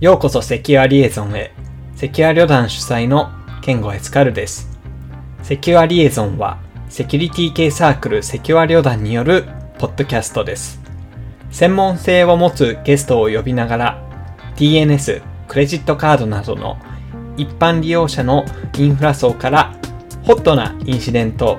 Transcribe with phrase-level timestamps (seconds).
[0.00, 1.52] ようこそセキュアリエゾンへ。
[1.94, 3.28] セキュア旅団主催の
[3.60, 4.78] ケンゴエスカルです。
[5.42, 6.56] セキュアリエゾンは、
[6.88, 9.44] セキュリティ系サークルセキュア旅団による
[9.78, 10.80] ポッドキャストです。
[11.50, 14.02] 専門性を持つゲストを呼びながら、
[14.56, 16.78] DNS、クレジットカードなどの
[17.36, 18.46] 一般利用者の
[18.78, 19.76] インフラ層から
[20.22, 21.58] ホットなインシデント、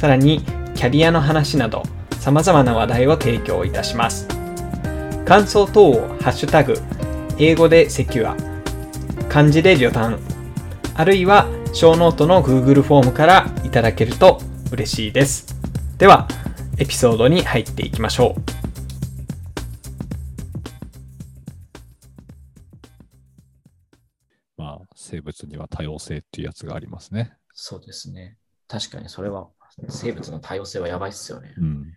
[0.00, 0.40] さらに
[0.74, 1.82] キャリアの話など
[2.18, 4.26] 様々な話題を提供いたします。
[5.26, 6.80] 感想等をハッシュタグ、
[7.44, 8.36] 英語で secure、
[9.28, 10.20] 漢字で旅団、
[10.94, 15.52] あるいは show note の Google フォームからいただけると嬉しいです。
[15.98, 16.28] では、
[16.78, 18.42] エピソードに入っていきましょう。
[24.56, 27.36] まあ、生物には多様性っていうやつがありますね。
[27.54, 28.36] そうですね。
[28.68, 29.48] 確かにそれは、
[29.88, 31.54] 生物の多様性はやばいっすよね。
[31.58, 31.92] うん。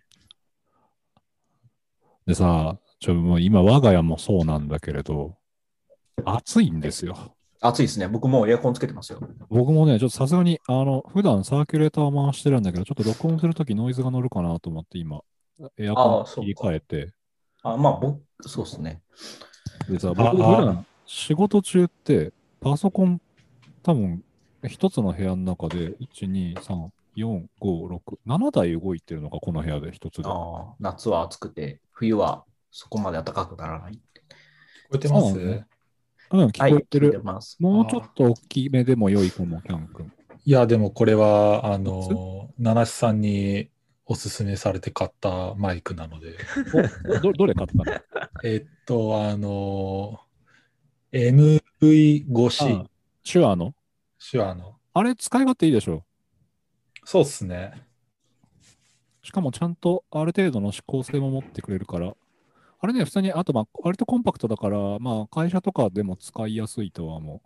[2.26, 5.36] でさ、ちょ、もう今我が家もそうなんだけれど、
[6.24, 7.36] 暑いんですよ。
[7.60, 8.08] 暑いですね。
[8.08, 9.20] 僕もうエアコンつけてますよ。
[9.48, 15.20] 僕もね、ちょっとさすがに、あの、普段サーキュレーターを回してるんだけど、ちょっと録音するときノイズが乗るかなと思って今、
[15.78, 17.12] エアコン切り替えて、
[17.62, 19.02] あ、まあ、僕、そうですね。
[19.88, 23.20] でさ、あ僕普あ段仕事中って、パソコン、
[23.82, 24.22] 多分、
[24.66, 30.28] 一つの部屋の中で、1、2、3、4、5、6、7台動いてるのか、この部屋で一つで。
[30.28, 32.44] ああ夏は暑くて、冬は
[32.78, 33.92] そこまで暖かくならない。
[33.92, 34.00] 聞こ
[34.96, 35.66] えてます、ね
[36.30, 37.12] うん、聞こえてる。
[37.12, 37.56] 聞います。
[37.58, 40.12] もうちょっと大きめでも良いかも、キャン君。
[40.44, 43.70] いや、でもこれは、あの、七七さんに
[44.04, 46.36] おすすめされて買ったマイクなので、
[47.08, 47.84] おどどれ買ったの？
[48.44, 50.20] えっと、あの、
[51.12, 52.84] MV5C あ
[53.24, 53.74] 手話の？
[54.30, 54.76] 手話の。
[54.92, 56.04] あれ使い勝手いいでしょ
[57.06, 57.86] そうっすね。
[59.22, 62.14] しかもちゃんとある程度の指向性も持ってくれるから。
[62.78, 67.40] あれね、普通に、あとまあ、割とコンパクトだから、まあ、会社とかでも使いやすいとは思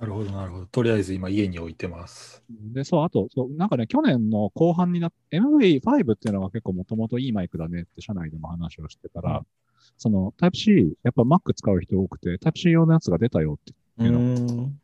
[0.00, 0.66] なるほど、なるほど。
[0.66, 2.42] とりあえず今家に置いてます。
[2.48, 2.74] う。
[2.74, 9.42] で、そう、あと、そう、なんかね、去年の後半になって、MV5 っていうのが結構もともといいマイクだねって社内でも話をしてたら、
[9.98, 14.80] その Type-C、やっぱ Mac 使う人多くて、Type-C 用のやつが出たよってうーん。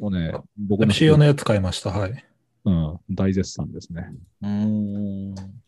[0.00, 1.90] をね、僕の MC 用のやつ買いました。
[1.90, 2.24] はい。
[2.64, 4.12] うん、大絶賛ですね。
[4.42, 5.61] うーん。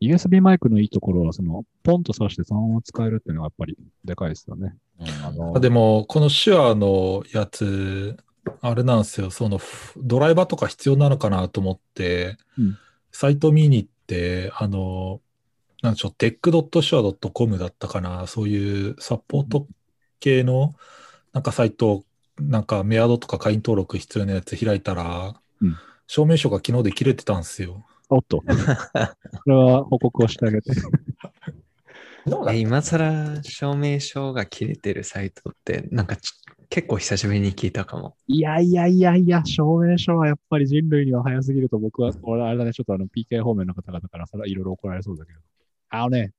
[0.00, 4.74] USB マイクのいいところは、その、ポンと挿してそのまま使えるっていうのがやっぱりでかいですよね。
[5.24, 8.16] あのあでも、この手話のやつ、
[8.60, 9.30] あれなんですよ。
[9.30, 12.78] その、フドライバーとか必要なのかなと思って、うん
[13.10, 15.20] サイト見に行って、あの、
[15.82, 18.26] なんでしょう、tech.sure.com だったかな。
[18.26, 19.66] そういうサポート
[20.20, 20.74] 系の、
[21.32, 22.04] なんかサイト、
[22.38, 25.76] なんかメアドとか会員登録必要なやつ開いたら、うん
[26.10, 27.84] 証明書が昨日で切れてたんですよ。
[28.08, 28.38] おっと。
[28.38, 28.44] こ
[29.46, 30.70] れは報告をしてあげて。
[32.54, 36.32] 今更証明書が切れてるサイトって、なんかち
[36.70, 38.14] 結構久しぶりに聞いたかも。
[38.26, 45.38] いやいやいやいや、証明書はやっぱり人類には早すぎると僕は、俺あれだね、ちょっとあの PK 方面の方々からそれはいろいろ怒られそうだけど。
[45.90, 46.32] あのね、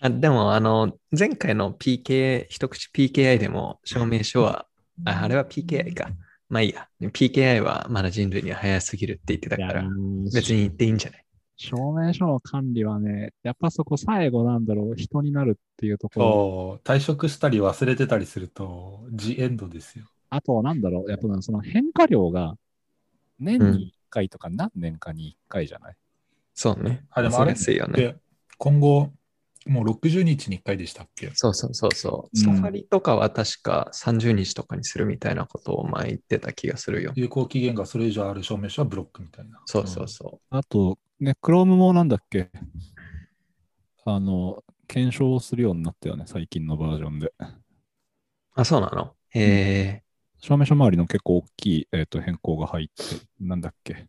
[0.00, 4.66] あでも、あの、前回の PK、一口 PKI でも証明書は、
[5.04, 6.10] ああれは PKI か。
[6.50, 6.86] まあいいや。
[7.00, 11.24] PKI はまだ人類には早すぎるって言ってたから、ー別に言っていいんじゃない？
[11.56, 16.26] 証明書の管理はね、やっぱそこ最後なんだろう、人になるっていうところ。
[16.26, 20.06] そう、退職したり忘れてたりすると、ジエンドですよ。
[20.30, 22.54] あと、なんだろう、やっぱその変化量が
[23.38, 25.96] 年に1回とか何年かに1回じゃない、
[26.54, 27.04] そうね。
[27.10, 27.54] あでもあれ？
[27.54, 28.00] そうですよね。
[28.00, 28.16] で、
[28.56, 29.10] 今後、
[29.70, 31.30] もう60日に1回でしたっけ？
[31.34, 32.36] そうそうそうそう。
[32.36, 37.12] うんサファリとかは確か30日とかにするみたいなことを前言ってた気がするよ。
[37.14, 39.60] 有効期限がそれ以上ある証明書はブロックみたいな。
[39.66, 42.50] そうそうそあと、ね、Chrome もなんだっけ？
[44.04, 47.26] あの、検証するようになったよね、最近のバージョンで。
[47.26, 47.32] う。
[48.54, 49.14] あ、そうなの？
[49.30, 50.02] へえ。
[50.40, 54.08] 証明書周りの結構大きい、えー、と変更が入って、なんだっけ？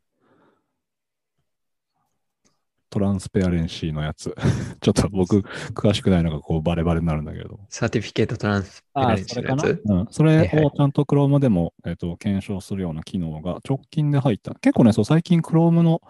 [2.91, 4.35] Transparency のやつ。
[4.81, 5.39] ちょっと僕、
[5.73, 7.61] 詳しくないのがこうバレバレになるんだけど。
[7.69, 14.53] Certificate Transparency のやつうん、それをちゃんと Chrome でも、えー、と検証するような機能が直近で入った。
[14.55, 16.01] 結構ね、そう最近 Chrome の、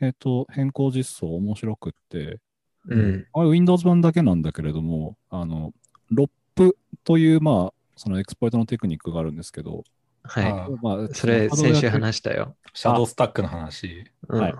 [0.00, 2.40] えー、と変更実装面白くって、
[2.88, 3.26] うん。
[3.32, 5.72] あれ Windows 版だけなんだけれども、あの、
[6.10, 9.84] ロップという、まあ、そのエクスポイトのテクニックがあるんですけど、
[10.24, 11.08] はあまあ、い。
[11.12, 12.56] それ、先週話したよ。
[12.72, 14.10] シャドウスタックの話。
[14.28, 14.40] うん。
[14.40, 14.54] はい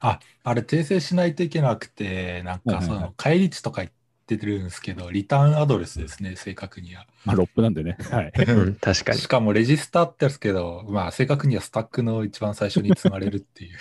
[0.00, 3.92] あ、あれ訂正しないといけなくて、なんかはいはいはいその返り値とか言っ
[4.26, 7.06] てるんですけど、リターンアドレスですね、正確には。
[7.24, 7.96] まあ、ロップなんでね。
[8.10, 8.32] はい。
[8.46, 9.26] うん、 確かにし。
[9.26, 13.76] かもレジスタってやつけど、まあ正確にはスタックの一番最初に積まれるっていう、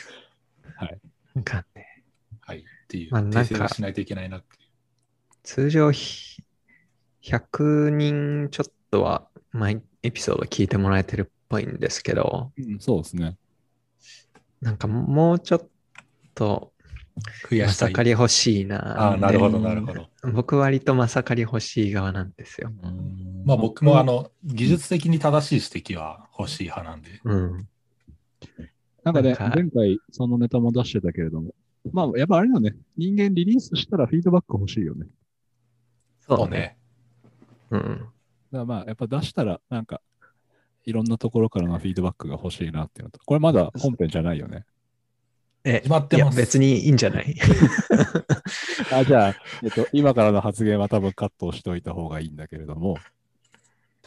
[1.36, 2.04] なんかね、
[2.42, 4.70] はい、っていう、まあ訂正をしないといけないなっていう。
[5.44, 6.44] 通常ひ
[7.24, 13.38] 100人ちょっとは毎エピソード聞いてもらえてるっぽいんですけど、うん、そうですね。
[14.62, 15.70] なんかもうちょっ
[16.40, 16.72] と、
[17.16, 17.90] ま増やしたい。
[17.90, 19.10] さかり欲しいな。
[19.10, 20.08] ああ、なるほど、うんなるほど。
[20.32, 22.72] 僕割とまさかり欲しい側なんですよ。
[23.46, 27.20] まあ僕もあの、技術的に正しい指摘は欲しい派なんで。
[27.26, 27.68] うん。
[29.04, 31.54] なんかね、なんか前回そのネタも出してたけれども、
[31.92, 35.08] まあ、やっぱあれだね、人間リリースしたらフィードバック欲しいよね。
[36.22, 36.78] そうね。。
[37.72, 37.82] うん。
[37.82, 38.08] だか
[38.52, 40.02] らまあ、やっぱ出したら、なんか、
[40.86, 44.66] いろんなところからのフィードバックが欲しいなっていうのと、これまだ本編じゃないよね。
[45.64, 46.38] え、決まってます。
[46.38, 47.36] 別にいいんじゃない？
[48.94, 52.98] あ、じゃあ、えっと、今からの発言は多分カットをしておいた方がいいんだけれども、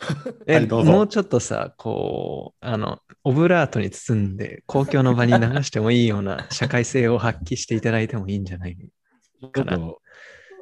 [0.46, 0.92] え、はいどうぞ。
[0.92, 9.76] もうちょっとさ、こう、あの、オブラートに包んで公共の場に流してもいいような社会性を発揮していただいてもいいんじゃないちょかな。
[9.76, 10.01] っと、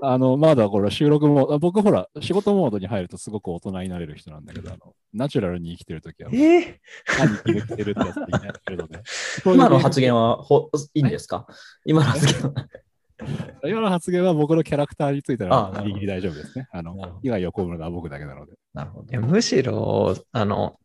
[0.02, 6.80] あの、まだこれ収録も、あ僕ほら、仕事モードに入るとすごく大人になれる人なんだけど、あの、ナチュラルに生きてるときは、え
[7.18, 9.02] 何決めてるってやつで いないけれどね。
[9.44, 11.46] 今の発言はほいいんですか？
[11.84, 12.66] 今の発言は。
[13.66, 16.68] 今の発言は僕のキャラクターについてはギリギリ大丈夫ですね。
[16.72, 18.52] あのなるほど、被害を被るのは僕だけなので。
[18.72, 19.20] なるほどいや。
[19.20, 20.78] むしろ、あの、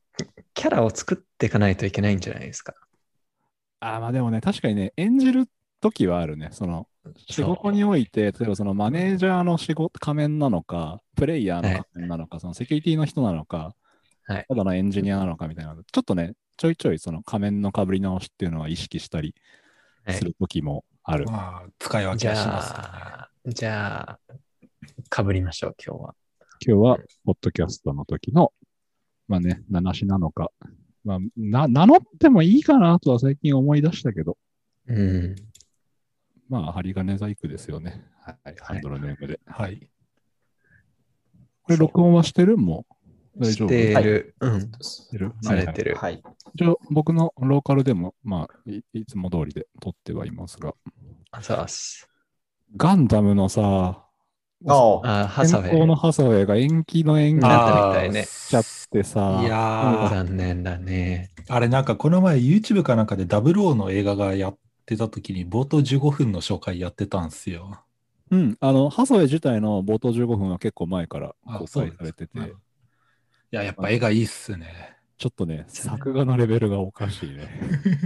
[0.53, 2.73] キャラを作っていかないといけないんじゃないですか。
[3.79, 5.47] ああ、まあでもね、確かにね、演じる
[5.85, 6.49] 時はあるね。
[6.51, 6.87] その、
[7.29, 13.75] 仕事において、例えばそのマネージャーの仕事、仮面なのか、プレイヤーの仮面なのか、そのセキュリティの人なのか、
[14.27, 19.35] はいただのエンジニアなのかみたいな、ちょっとね、ちょいちょいその仮面の被り直しっていうのは意識したり
[20.05, 21.25] はいする時もある。
[21.25, 23.53] まあ、使い分じけはしますよね。
[23.53, 24.19] じゃあ、
[25.09, 26.15] かぶりましょう、今日は。
[26.65, 28.51] 今日は、ポッドキャストの時の、
[29.27, 30.49] まあね、名なしなのか、
[31.03, 34.37] まあ、な、名乗ってもいいかなとは最近思い出したけど、
[34.87, 35.35] うん。
[36.49, 38.03] まあ、針金細工ですよね。
[38.21, 39.39] はい、ハンドルネームで。
[39.45, 39.89] はい。
[41.63, 42.57] これ、録音はしてる？
[42.57, 42.85] も
[43.35, 43.69] う大し丈夫？
[43.69, 44.35] てる。
[44.39, 44.71] うん。
[44.81, 45.33] してる？
[45.41, 45.95] されてる。
[45.95, 46.21] はい。
[46.53, 50.73] 一応、僕のローカルでも、まあい、いつも通りで撮ってはいますが、
[51.31, 52.07] あざっす。
[52.77, 54.01] ガンダムのさ、
[54.67, 55.95] ああ、ハの。
[55.95, 61.29] ハサウェイが延期の延期にななっったみたいねちゃってさ、いやー、残念だね。
[61.49, 67.83] あれなんかこの前 YouTube かなんかで00の映画がやってた時に冒頭15分の紹介やってたんですよ。
[68.31, 72.41] うん、あの、ハサウェイ自体の冒頭15分は結構前から公開されてて、い
[73.51, 74.95] や、やっぱ絵がいいっすね。
[75.17, 77.47] ちょっとね、 作画のレベルがおかしいね。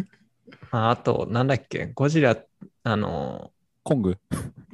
[0.71, 2.37] ああと、なんだっけ、ゴジラ、
[2.83, 3.51] あの、
[3.83, 4.17] コング、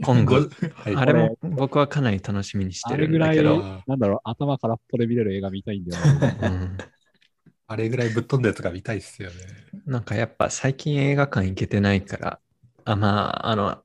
[0.04, 0.50] コング。
[0.74, 6.06] はい、あれも僕はかなり楽しみにしてるあれぐらいんだけど。、なんだろう、頭空っぽで見れる映画見たいんだよ
[6.40, 6.50] な。
[6.50, 6.78] うん
[7.68, 9.36] あれぐらいぶっ飛んだやつが見たいっすよね。
[9.86, 12.40] なんかやっぱ最近映画館行けてないから、
[12.86, 13.82] あまあ、あの、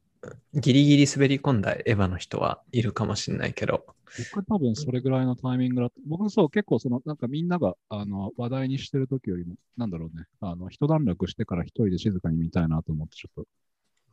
[0.55, 3.87] ギリギリ滑り込んだエヴァの人はいるかもしれないけど、
[4.35, 5.95] 僕多分それぐらいのタイミングだった。
[6.07, 13.49] 僕そう、結構その、なんかみんながあの話題にしてる時よりも、なんだろうね、あの、一段落してから一人で静かに見たいなと思って、ちょっと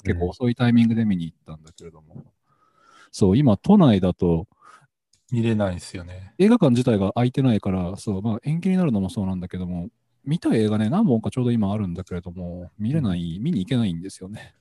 [0.03, 2.23] 結構遅いタイミングで見に行ったんだけれども、
[3.11, 4.47] そう、今都内だと
[5.31, 6.33] 見れないんですよね。
[6.37, 9.89] 映画館自体が空いてないから、そう、まあ延期になるのもそうなんだけども、
[10.23, 14.55] 見たい映画ね、何本かちょうど今あるんだけれども、見れない、見に行けないんですよね。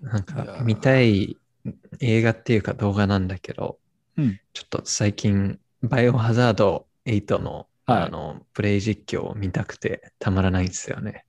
[0.00, 1.36] なんか見たい
[2.00, 3.78] 映画っていうか動画なんだけど、
[4.16, 11.24] うんちょっと最近、バイオハザード8の,、はいあのプレイ実況を見たくてたまらないんですよね。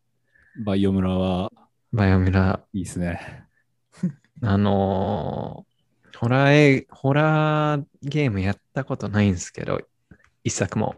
[0.63, 1.51] バイオ村は
[1.91, 3.46] バイオミラいいですね。
[4.41, 5.75] あのー
[6.19, 9.81] ホラー映、ホラーゲームやったことないんですけど、
[10.43, 10.95] 一作も。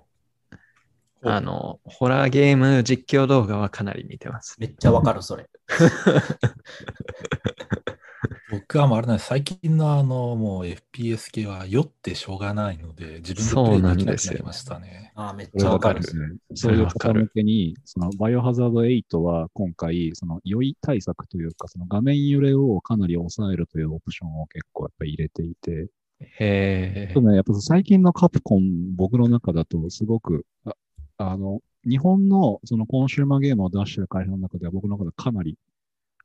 [1.24, 4.56] あの、ホラーゲーム実況動画はかなり見てます。
[4.60, 5.50] めっちゃわかる、それ。
[8.52, 15.12] 僕はもうあれなんです最近のあの、もう FPS 系は酔ってしょうがないので、自分でプレイできなくなりましたね。
[15.16, 15.96] あーめっちゃわかる。
[15.96, 16.38] かるですね。
[16.56, 30.76] そういう方向けに、そのバイオハザード8は今回、その酔い対策というか、その画面揺れをかなり抑えるというオプションを結構やっぱり入れていて、へちょっとね、やっぱ最近のカプコン、僕の中だとすごく、あ
[31.18, 35.58] あの、日本のそのコンシューマーゲームを出してる会社の中では僕の中でかなり、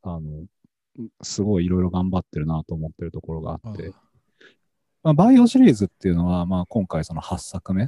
[0.03, 0.45] あの、
[1.23, 3.93] すごいいろいろ頑張ってるなと思ってるところがあって、
[5.03, 7.85] まあ、バイオシリーズっていうのは、まあ今回その8作目、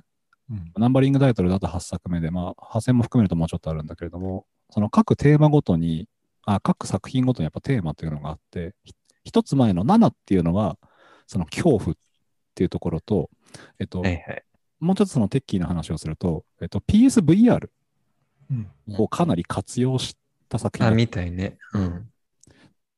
[0.50, 6.08] うんナンバリングタイトルだと8作目で、まあ、派生も含めるともうちょっとあるんだけれども、その各テーマごとに、
[6.44, 8.94] あ各作品ごとにやっぱテーマというのがあって、ひ
[9.24, 10.76] 一つ前の7っていうのは、
[11.26, 11.94] その恐怖っ
[12.54, 13.30] ていうところと、
[13.78, 14.44] えっと、はいはい。
[14.80, 17.68] もうちょっとそのテッキーな話をすると、えっと、PSVR
[18.50, 18.68] うん
[18.98, 20.16] をかなり活用し
[20.50, 21.56] た作品あ、だみたいね。
[21.72, 22.10] うん。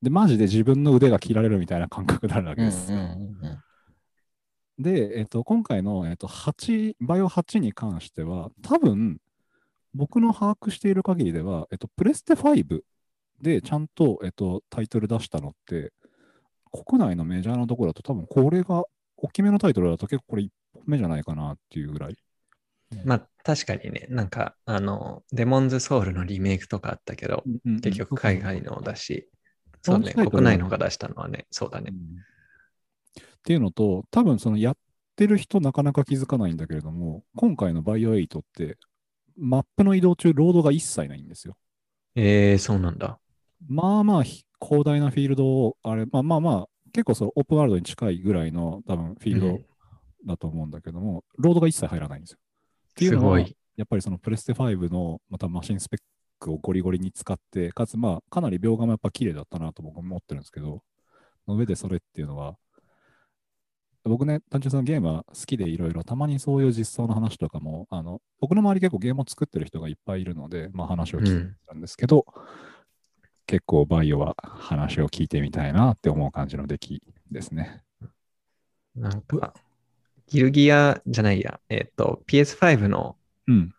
[0.07, 2.93] で、マジで自分の腕が切られるみたいな感覚になるわけうんうんです
[4.79, 9.19] で、えっと、今回の、えっと、8、バイオ8に関しては、多分、
[9.95, 12.83] 僕の把握している限りでは、えっと、プレステ5
[13.43, 15.93] でちゃんと、えっと、タイトル出したのって、
[16.71, 18.85] 国内のメジャーなところだと多分これが、
[19.17, 22.17] 大きめのタイトルだと結構これ1本目じゃないかなっていうぐらい。
[23.05, 27.43] まあ確かにね、なんかあの、デモンズソウルのリメイクとかあったけど、
[27.83, 29.29] 結局海外のだし、
[29.87, 31.93] そうね、国内のが出したのはね、そうだね。
[31.93, 34.77] っていうのと、多分そのやっ
[35.15, 38.77] てる人なかなか気づかないんだけれども、今回のバイオ8って、
[39.39, 41.57] マップの移動中、ロードが一切ないんですよ。
[42.15, 43.19] えー、そうなんだ。
[43.69, 49.65] まあまあひ広大なフィールドを、あれ、まあまあまあ、結構そうオープンワールドに近いぐらいの多分フィールドうん
[50.27, 52.39] だと思うんだけども、ロードが一切入らないんですよ。
[52.91, 53.57] っていうのは、すごい。
[53.77, 56.01] やっぱりそのプレステ5のまたマシンスペッ
[56.39, 60.83] クをゴリゴリに使って、かつまあかなり描画もやっぱ綺麗だったなと僕も思ってるんですけど、
[61.49, 62.57] の上でそれっていうのは、
[64.05, 72.25] 僕ね、単純にそのゲームは好きでいろいろ、たまにそういう実装の話とかも、あの僕の周り結構ゲームを作ってる人がいっぱいいるので、まあ話を聞いてたんですけど、
[73.47, 77.83] 結構バイオは話を聞いてみたいなって思う感じの出来ですね。
[78.95, 79.55] なんか、
[80.27, 83.17] ギルギアじゃないや、えっ、と、PS5 の
[83.47, 83.73] うん。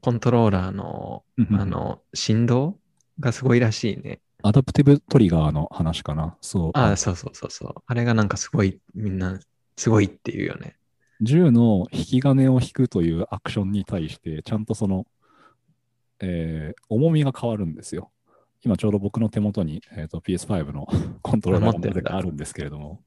[0.00, 2.78] コントローラーの、あの、振動
[3.18, 4.20] がすごいらしいね。
[4.42, 6.36] アダプティブトリガーの話かな。
[6.40, 6.70] そう。
[6.74, 7.74] ああ、そうそうそうそう。
[7.86, 9.38] あれがなんかすごい、みんな、
[9.76, 10.76] すごいっていうよね。
[11.20, 15.06] 銃の引き金を引くというアクションに対して、ちゃんとその、
[16.20, 18.10] えー重みが変わるんですよ。
[18.62, 20.86] 今ちょうど僕の手元に、えーと PS5 の
[21.22, 23.02] コントローラーがあるんですけれども、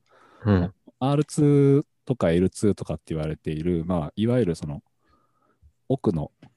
[0.46, 0.74] うん。
[1.00, 4.82] R2 とか L2 とかって言われている、まあ、いわゆるその
[5.90, 6.48] 奥のえ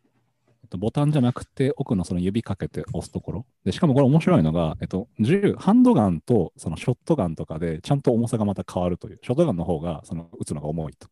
[0.66, 3.46] っとボタンじゃなくて奥のその指かけて押すところ。
[3.64, 9.18] でしかもこれ面白いのが、えっと、銃、ハンドガンとそのショットガンとかでちゃんと重さがまた変わるという。
[9.22, 11.08] ショットガンの方がその撃つのが重いと。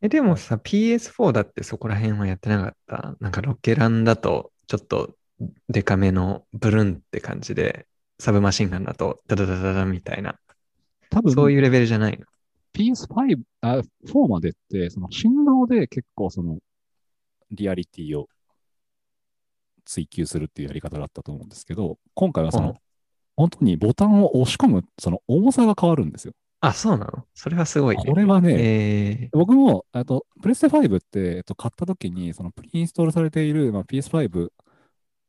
[0.00, 3.16] え、でもさ、PS4 だってそこら辺はやってなかった？
[3.18, 5.10] なんかロケランだと、ちょっと
[5.68, 7.86] デカめのブルンって感じで、
[8.20, 10.38] サブマシンガンだとダダダダダみたいな。
[11.10, 12.26] 多分そういうレベルじゃないの
[12.74, 16.58] ？PS5、あ、4までって、その振動で結構その
[17.50, 18.28] リアリティを
[19.88, 22.74] 追求するっていうやり方だったと思うんですけど、今回はその、うん
[23.38, 26.32] 本当にボタンを押し込む、その重さが変わるんですよ。
[26.60, 27.24] あ、そうなの？
[27.34, 28.02] それはすごいね。
[28.04, 34.50] これはね、え僕も、あと、プレステ5って、えっと、買った時に、そのプリインストールされている、まあ、PS5 っ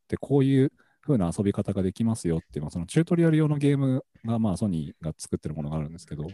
[0.07, 0.71] てこういう
[1.05, 6.25] 風な遊び方ができますよっていう、まあそのチュートリアル用のゲームが、まあ、ソニーが作ってるものがあるんですけど、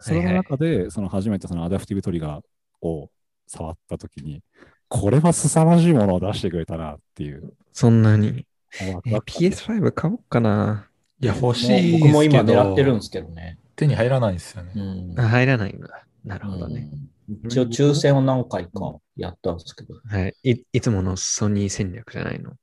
[0.00, 2.42] それの中で、その初めてそのアダプティブトリガー
[2.84, 3.08] を
[3.46, 4.42] 触った時に、
[4.90, 7.46] これは凄まじいものを出してくれたなっていう。
[7.46, 8.44] ー、そんなに。
[8.82, 10.88] えワクワク感 PS5 買おうかな。
[11.20, 11.98] いや、欲しいですけど。
[12.06, 13.58] 僕も今狙ってるんですけどね。
[13.76, 14.72] 手に入らないんですよね。
[14.74, 14.78] う
[15.14, 16.04] んあ入らないんだ。
[16.24, 16.90] なるほどね。
[16.92, 17.10] うん
[17.44, 19.94] 一応抽選を何回かやったんですけど。
[20.04, 20.34] はい。
[20.42, 22.54] いいつものソニー戦略じゃないの？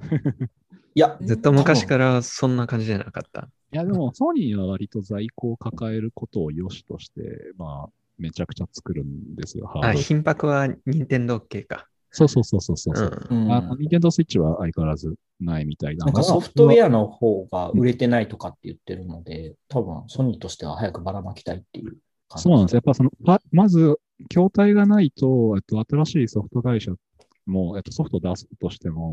[0.96, 3.50] いや、ずっと昔からそんな感じじゃなかった。
[3.72, 9.66] いや、でも、ソニーは割と在庫を抱えることを良しとして、まあ、めちゃくちゃ作るんですよ。
[9.66, 11.88] ハードあ、ル頻迫は任天堂系か。
[12.10, 13.34] そうそうそうそうそうう。
[13.34, 13.46] ん。
[13.46, 21.96] うんあの、ニンテンドースイッチは相変わらずないみたいななんかソフトウェアアの方が売れてないとかって言ってるので、多分ソニーとしては早くばらまきたいっていう
[22.28, 22.42] 感じ。
[22.42, 22.74] そうなんです。
[22.74, 23.96] やっぱその、ままず、
[24.28, 26.92] 筐体がないと、えっと、新しいソフト会社
[27.46, 29.12] も、えっと、ソフト出すとしても、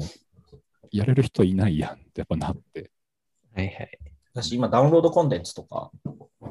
[0.92, 2.92] やれる人いないやんってやっぱなって。
[3.56, 4.11] はいはい。
[4.34, 5.92] 私今ダウンロードコンテンツとか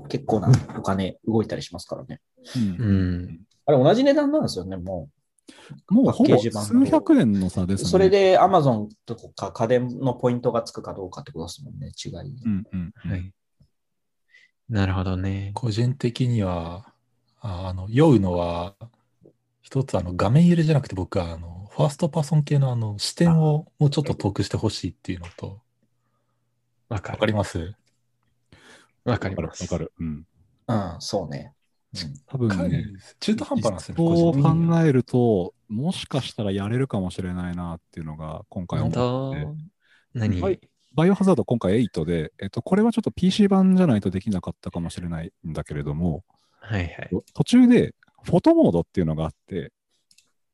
[0.09, 2.21] 結構なお金動いたりしますからね。
[2.79, 3.41] うん。
[3.67, 5.09] あれ同じ値段なんですよね、も
[5.89, 7.79] もうほぼ数百円の差でう。
[7.79, 7.91] すね。
[7.91, 12.13] それ、で Amazon とか家電のポイントがつくかどうかってことですもんね、違い。
[12.13, 13.11] うんうんうん。
[13.11, 13.33] はい。
[14.69, 15.51] なるほどね。
[15.55, 16.93] 個人的には、
[17.41, 18.75] ああの、酔うのは、
[19.63, 25.61] 一つあの画面入れじゃなくて僕はあの、ファーストパーソン系のあの視点をもうちょっと遠くしてほしいっていうのと、
[26.91, 27.33] わかわかる。
[27.33, 27.75] ります？
[29.05, 29.63] わかります。
[29.63, 29.93] わかる。
[29.99, 30.27] うん。
[30.69, 31.55] うん、そうね。
[31.55, 32.85] うん多分ね、
[33.19, 39.43] 中途半端なんですよね、そう個人的には考えると、もしかしたらやれるかもしれないなっていうのが今回本思って
[40.15, 40.19] 当？
[40.21, 40.61] 何、はい
[40.93, 46.25] バイオハザード今回8で、えっと、これはちょっと PC 版じゃないとできなかったかもしれないんだけれども、
[46.59, 47.11] はいはい。
[47.33, 47.95] 途中で
[48.25, 49.73] フォトモードっていうのがあって、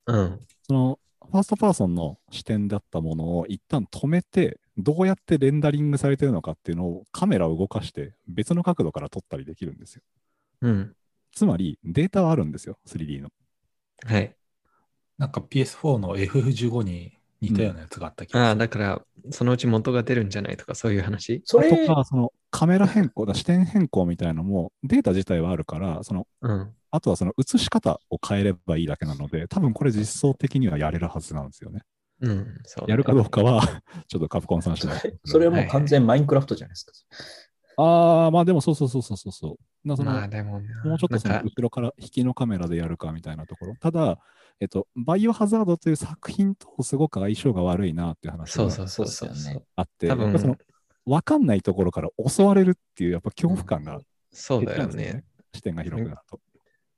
[0.06, 0.40] うん。
[0.66, 10.02] そのファーストパーソンの視点だったものを一旦止めて、どうやってレンダリングされてるのかっていうのをカメラを動かして別の角度から撮ったりできるんですよ。
[10.62, 10.92] うん。
[11.34, 13.28] つまりデータはあるんですよ、3D の。
[14.04, 14.34] はい。
[15.18, 18.58] なんか PS4 の FF15 に似たようなやつがあった気ああ、がする。
[18.60, 21.42] だから、そのうち元が出るんじゃないとか、そういう話？
[21.44, 26.72] それ、あとか、そのカメラ変更だ、視点変更みたいなのも、データ自体はあるから、その、うん。
[26.90, 31.82] あとはその映し方を変えればいいだけなので、多分これ実装的にはやれるはずなんですよね。
[32.20, 32.60] うん。
[32.64, 32.90] そう。
[32.90, 33.62] やるかどうかは、
[34.08, 35.18] ちょっとカプコンさん次第。
[35.24, 36.92] それはもう完全マインクラフトじゃないですか。
[37.78, 39.88] ああ、まあでもそうそうそうそうそうそう。
[39.88, 43.74] なそのまあでもな、もうちょっとその後ろから引きのカメラでやるかみたいなところ。
[43.78, 44.18] ただ、
[44.60, 50.56] えっと、バイオハザードという作品とすごく相性が悪いなっていう話がそうそうそうそうそうあって、多分その
[51.04, 54.00] 分かんないところから襲われるっていうやっぱ恐怖感が
[54.32, 55.24] そうんですだよね。
[55.54, 56.40] 視点が広くなると。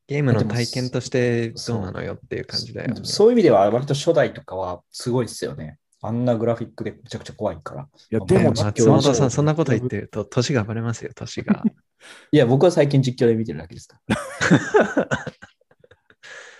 [0.08, 3.00] ゲームの体験としてどうなのよっていう感じだよね。
[3.04, 5.78] そういう意味では割と初代とかはすごいですよね。
[6.00, 7.82] あんなグラフィックでめちゃくちゃ怖いから。
[7.82, 11.62] いや、でもでも、松本さん、そんなこと言ってると、年がバレますよ、年が。
[12.32, 14.16] いや、僕は最近実況で見てるだけですから。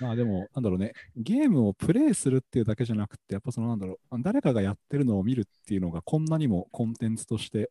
[0.01, 7.71] まあでも、なんだろうね、ゲームをプレイするっていうだけじゃなくて、やっぱそのなんだろう、誰かがやってるのを見るっていうのがこんなにもコンテンツとして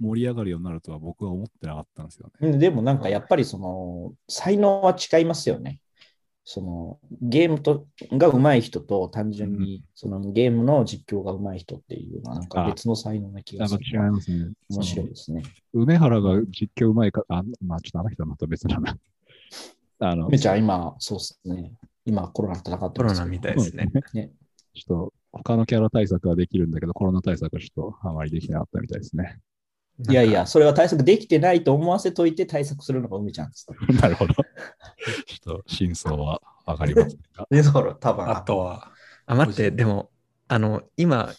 [0.00, 2.48] 盛り上がるようになるとは僕は思ってなかったんですよね。
[2.48, 5.80] うんでもなんかやっぱりその才能は違いますよね。
[6.46, 13.80] そのゲームとが上手い人と単純にそのゲームの実況が上手い人っていうのはなんか別の才能な気がする。
[13.82, 14.50] 違いますね。
[14.68, 15.42] 面白いですね。
[15.72, 18.98] 梅原が実況うまいか、あ、まあちょっとあの人はまた別だな。
[20.00, 21.72] あの、めちゃん今、そうですね。
[22.04, 23.90] 今コロナと戦ってコロますけどナみたいですね。
[24.12, 24.30] ね。
[24.74, 29.40] ちょっと他のキャラ対策はできるんだけど、コロナ対策はちょっとあまりできなかったみたいですね。
[30.08, 33.66] いやいや、それは対策できてないと思わせといて対策するのが梅ちゃんです。
[34.02, 34.34] なるほど。
[34.34, 34.42] ちょっ
[35.58, 37.46] と真相はわかりませんが。
[37.50, 38.28] で、だから多分。
[38.28, 38.90] あとは、
[39.26, 40.10] あ、待って、でも、
[40.48, 41.32] あの、今、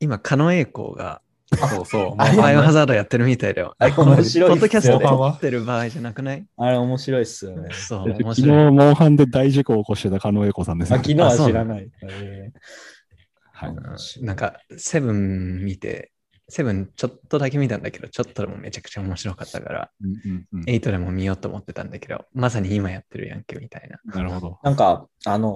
[0.00, 2.16] 今、狩野英孝が、そうそう。
[2.16, 3.74] バイオハザードやってるみたいだよ。
[3.78, 6.46] あれ面白いポッドキャストでモンハンは撮ってる場合じゃなくない？
[6.56, 7.70] あれ面白いっすよね。
[7.72, 8.70] そう、昨日、面白い。
[8.72, 11.02] モンハンで大事故を起こしてた狩野英孝さんですあね。
[11.02, 11.90] 昨日は知らない。
[12.02, 12.50] え
[13.52, 13.70] はい。
[13.70, 16.12] ーなんか、セブン見て、
[16.50, 23.98] セブンちょっとだけ見たんだけど、ちょっとでもめちゃくちゃ面白かったから、うんうんうんエイトでも見ようと思ってたんだけど、まさに今やってるやんけみたいな。
[24.04, 24.58] なるほど。
[24.62, 25.50] なんか、あのー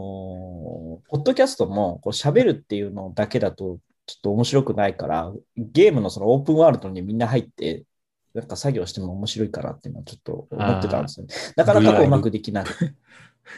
[1.09, 7.85] ポッドキャストもこう喋るっていうのだけだとちょっと面白くないから、ゲームのそのオープンワールドにみんな入って、
[8.35, 11.35] なんか作業しても面白いかなっていうのはちょっと思ってたんですよね。
[11.57, 12.65] なかなかこううまくできない。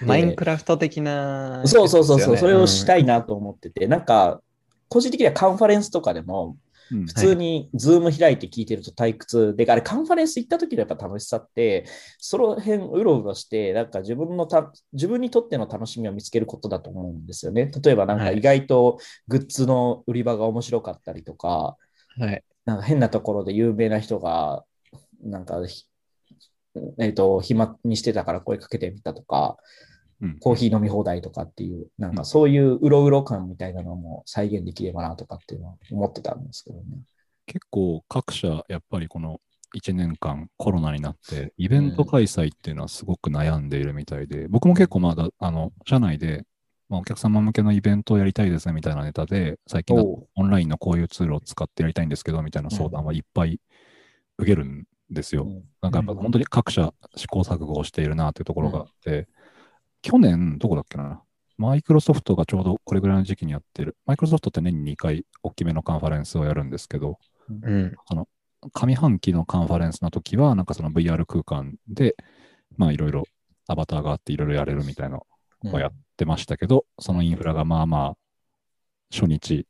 [0.02, 3.02] マインクラフト的な、そうそうそうそう、それをしたい。
[3.02, 4.40] いなと思ってて、なんか、
[4.88, 6.56] 個人的にはカンファレンスとかでも、
[6.92, 11.84] うん普通にズーム開いて聞いてると退屈で、あれカンファレンス行った時のやっぱ楽しさって、
[12.18, 17.70] その辺うろうろして、なんか自分のた、自分にとっての楽しみを見つけることだと思うんですよね。
[17.82, 21.76] 例えばなんかはい意外とグッズの売り場が面白かったりとか、
[22.18, 22.44] はい。
[22.64, 24.64] なんか変なところで有名な人が、
[25.22, 25.84] なんかひ、
[26.98, 29.56] えっ、と、暇にしてたから声かけてみたとか、
[29.90, 29.95] うん
[30.40, 36.84] コーヒー飲み放題とかっていう、なんかそういううろうろ感みたいなのも再現できればなとかっていうのは思ってたんですけどね。
[37.46, 39.40] 結構各社、やっぱりこの
[39.76, 46.44] 1年間コロナになって、イベント開催っていうのはすごく悩んでいるみたいで、僕も結構まだ、あの、社内で、
[46.88, 53.60] まあ、お客様向けのイベントをやりたいですねみたいなネタで、最近オンラインのこういうツールを使ってやりたいんですけど、みたいな相談はいっぱい
[54.38, 55.44] 受けるんですよ。
[55.44, 55.64] うん。
[55.82, 59.28] なんかやっぱ本当に各社試行錯誤をしているなというところがあって、
[60.06, 61.20] 去年、どこだっけな、
[61.58, 67.92] マイクロソフトがちょうどこれぐらいの時期にやってる、マイクロソフトって年に2回大きめのカンファレンスをやるんですけど、うん。
[68.72, 72.14] 上半期のカンファレンスの時は、なんかその VR 空間で、
[72.76, 73.24] まあいろいろ
[73.66, 75.18] アバターがあっていろいろやれるみたいな
[75.64, 78.16] のをやってましたけど、そのインフラがまあまあ、
[79.12, 79.66] 初日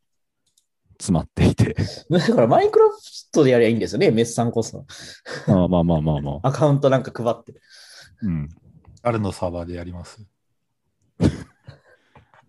[0.98, 1.74] 詰まっていて、
[2.10, 4.84] だからマインクラフトでやりゃいいんですよね、メッサンこそ。
[5.46, 7.54] ま あまあまあまあまあ、アカウントなんか配って。
[8.20, 8.48] うん。
[9.06, 10.20] あるのサーバーでやります。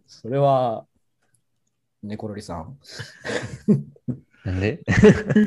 [0.07, 0.87] それは、
[2.01, 2.79] ネコロリさん。
[4.43, 4.81] なんで？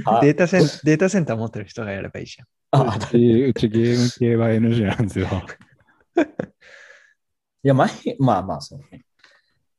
[0.04, 2.46] あデータセンデータセンター持ってる人がやればいいじゃん。
[2.70, 5.26] あうちうちゲーム系は NG なんですよ。
[7.64, 9.04] いや、前、まあまあ、そうね。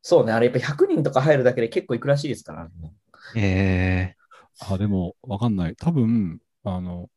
[0.01, 2.93] そうね、あれやっぱ100人とか入るだけで結構いくらしいですからね。
[3.37, 4.15] え
[4.59, 5.77] あ、でも、わかんない。
[5.77, 7.09] 多分、あの、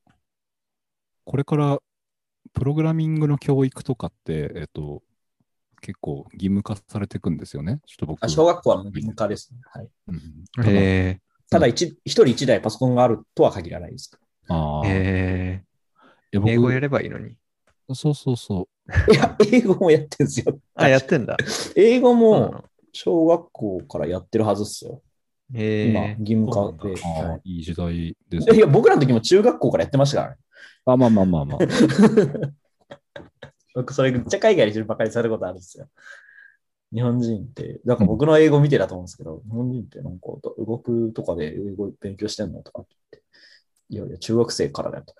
[1.24, 1.80] これから、
[2.54, 5.02] プログラミングの教育とかって、えっと、
[5.80, 7.80] 結構義務化されていくんですよね？
[7.86, 8.24] ちょっと僕。
[8.24, 9.60] あ小学校は義務化ですね。
[9.70, 14.10] はい、うんただ一、一人一台パソコンがあるとは限らないです。
[14.48, 17.36] あえー、英語や僕、ればいいのに。
[17.92, 19.12] そうそうそう。
[19.12, 20.58] いや、英語もやってるんですよ。
[20.74, 21.36] あ、やってんだ。
[21.76, 25.02] 英語もの小学校からやってるはずっすよ。
[25.50, 26.94] 今、えー、義務化で。
[27.04, 30.38] ああはいいい時代ですいや、僕らの時も中学校からやってましたからね。
[30.86, 31.58] あ、まあまあまあまあ。
[33.74, 35.88] 僕、それめっちゃ海外でばかりされることあるんですよ。
[36.92, 43.22] 日本人って、なんか僕の英語見てたと思うんですけど、日本人ってなんか動くとかで英語勉強してんのとかって。
[43.88, 45.14] いやいや、中学生からだよと。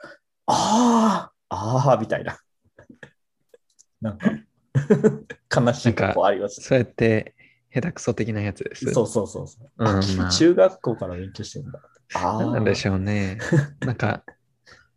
[0.47, 2.39] ああ、ああ、みたいな。
[4.01, 4.31] なんか、
[5.55, 6.61] 悲しいとこあります。
[6.61, 7.35] そうやって、
[7.73, 8.93] 下手くそ的なやつです。
[8.93, 9.85] そうそうそうそう。
[9.85, 11.81] うんまあ中学校から勉強してるんだ。
[12.15, 13.39] ああ、なんでしょうね。
[13.81, 14.23] なんか、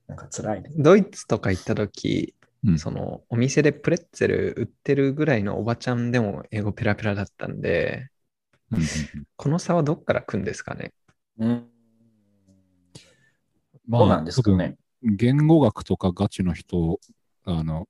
[0.08, 0.72] なんか辛いね。
[0.78, 2.34] ドイツとか行った時、
[2.66, 8.10] うんそのお店でプレッツェル売ってるぐらいのおばちゃんでも英語ペラペラだったんで、
[9.38, 10.92] この差はどっから来るんですかね？
[11.38, 11.68] うん。
[13.88, 14.76] まどうなんですかね。
[15.04, 17.00] 言語学とかガチの人、
[17.46, 17.88] あの、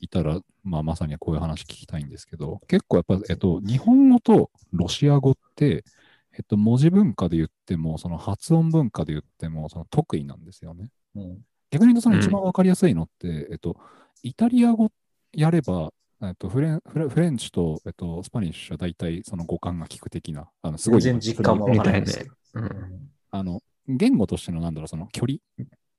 [0.00, 5.84] いたら、まあ、まさにこういう話聞きたいんですけど、結構やっぱ、えっと、日本語とロシア語って、
[6.32, 10.90] えっと、文字文化で言っても、その発音文化で言っても、その得意なんですよね。
[11.14, 11.44] うん。
[11.70, 13.76] 逆に言うと、その一番わかりやすいのって、えっと、
[14.22, 14.90] イタリア語
[15.32, 15.92] やれば、
[16.22, 22.04] えっと、フレンフレフレンチと、えっと、スパニッシュは大体その語感が効く的な、あのすごい全然実感もわからない。
[22.04, 23.10] ですうん。
[23.30, 25.38] あの、言語としてのなんだろう、その距離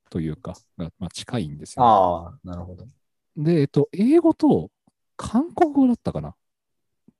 [0.10, 1.86] というか、が、まあ、近いんですよ。
[1.86, 2.86] ああ、なるほど。
[3.38, 4.69] で、えっと、英語と
[5.15, 6.36] 韓国語だったかな？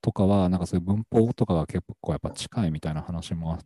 [0.02, 3.60] とかは、なんかそういう文法とかが結構やっぱ近いみたいな話もあっ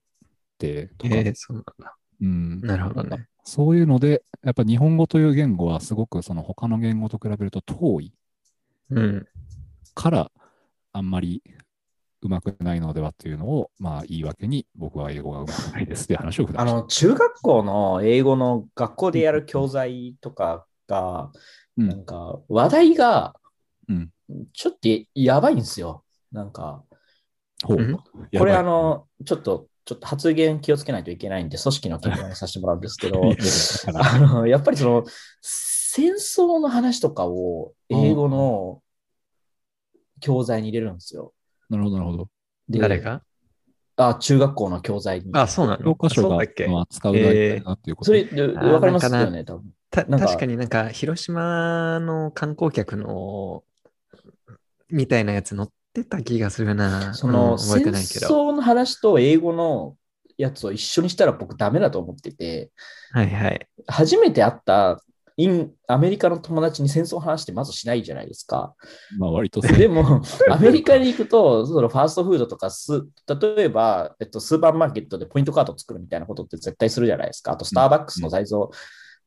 [0.58, 1.96] て、とか、えー、そうなんだ。
[2.20, 3.26] うん、なるほどね。
[3.44, 8.12] そういうので、やっぱ日本語という言語はすごくその他の言語と比べると遠い
[8.90, 9.26] うん。
[9.94, 10.30] から、
[10.92, 11.42] あんまり
[12.22, 21.30] うまくないのではっていうのを、まあ言い訳に僕は英語がうまくないですって話をあの、中学校の英語の学校でやる教材とかが、
[21.76, 21.88] うん。
[21.88, 23.34] なんか話題が
[23.88, 24.10] うん、
[24.52, 26.02] ちょっとやばいんですよ。
[26.32, 26.82] なんか、
[27.62, 27.76] ほう。
[27.76, 27.98] うん？
[28.36, 33.22] これあの、ちょっと、ちょっと発言気をつけないといけないんで、組織の見解をさせてもらうんですけど
[33.94, 35.04] あの、やっぱりその、
[35.40, 38.82] 戦争の話とかを英語の
[40.20, 41.32] 教材に入れるんですよ。
[41.70, 42.28] なるほど、なるほど。
[42.68, 43.22] で誰が？
[43.96, 45.30] あ、中学校の教材に。
[45.32, 45.84] あ、そうなの？
[45.84, 46.66] 教科書がそうだっけ？
[46.66, 48.06] まあ扱う題材だっていうこと。
[48.06, 49.72] それ、わかりますよね、多分。
[49.90, 53.62] 確かになんか広島の観光客の
[54.90, 55.72] みたいなやつ乗って
[56.04, 57.14] た気がするな。
[57.14, 58.26] その、うん覚え戦てないけど。
[58.28, 59.96] 争の話と英語の
[60.36, 62.70] やつを一緒にしたら僕ダメだと思ってて、
[63.12, 63.68] はいはい。
[63.86, 65.00] 初めて会った
[65.38, 68.74] インアメリカの友達に戦争の話ってまずしないじゃないですか。
[69.18, 77.52] まあ割とでも、アメリカに行くと、 そのファーストフードとかス、例えば、えっと、スーパーマーケットでポイントカード作るみたいなことって絶対するじゃないですか。
[77.52, 78.70] あと、スターバックスの材像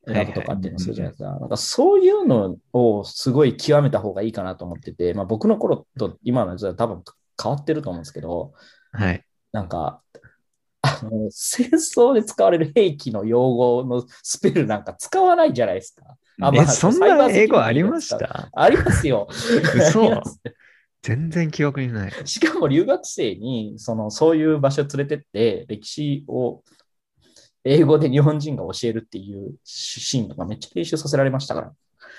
[0.08, 1.30] 選ぶとかっていうのをするじゃないですか。
[1.40, 7.04] なんかそういうのをすごい極めた方がいいかなと思ってて、まあ、僕の頃と今のやつは多分
[7.42, 8.54] 変わってると思うんですけど、
[8.92, 9.24] はい。
[9.52, 10.02] なんか、
[10.82, 16.16] あの戦争で使われる兵器の用語のスペルなんか使わないじゃないですか。
[16.42, 18.48] あえ、そんな英語ありました？
[18.54, 19.28] ありますよ。
[19.30, 20.42] 嘘あります
[21.02, 22.12] 全然記憶にない。
[22.24, 26.64] しかも留学生にそのそういう場所連れてって歴史を
[27.72, 31.74] 英語で日本人が教えるっていうシーンとかめっちゃ練習させられましたから。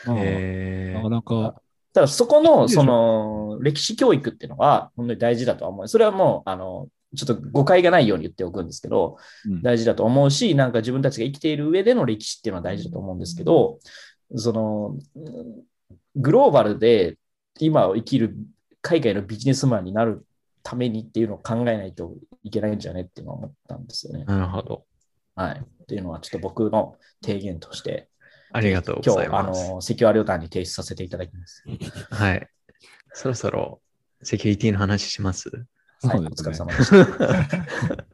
[0.06, 1.60] まあえなかなか、
[1.92, 5.88] ただそこのその歴史教育っていうのは本当に大事だとは思う。
[5.88, 13.78] それはもうあのちょっと誤解がないように言っておくんですけど、うん大事だと思うし、なんか自分たちが生きている上での歴史っていうのは大事だと思うんですけど、
[14.36, 15.70] その、うん
[16.16, 17.18] グローバルで
[17.60, 18.36] 今を生きる
[18.82, 20.26] 海外のビジネスマンになる
[20.62, 24.24] ためにっていうのを考えないといけないんじゃねっていうのは思ったんですよね。
[24.24, 24.84] なるほど。
[25.34, 25.60] はい。
[25.60, 28.08] っていうのはちょっと僕の提言として、
[28.52, 29.70] ありがとうご今日、あざいます。
[29.70, 31.64] の、セキュア旅団に提出させていただきます。
[32.10, 32.48] はい。
[33.12, 33.80] そろそろ
[34.22, 35.50] セキュリティの話します？
[36.02, 38.06] はい、お疲れ様でした。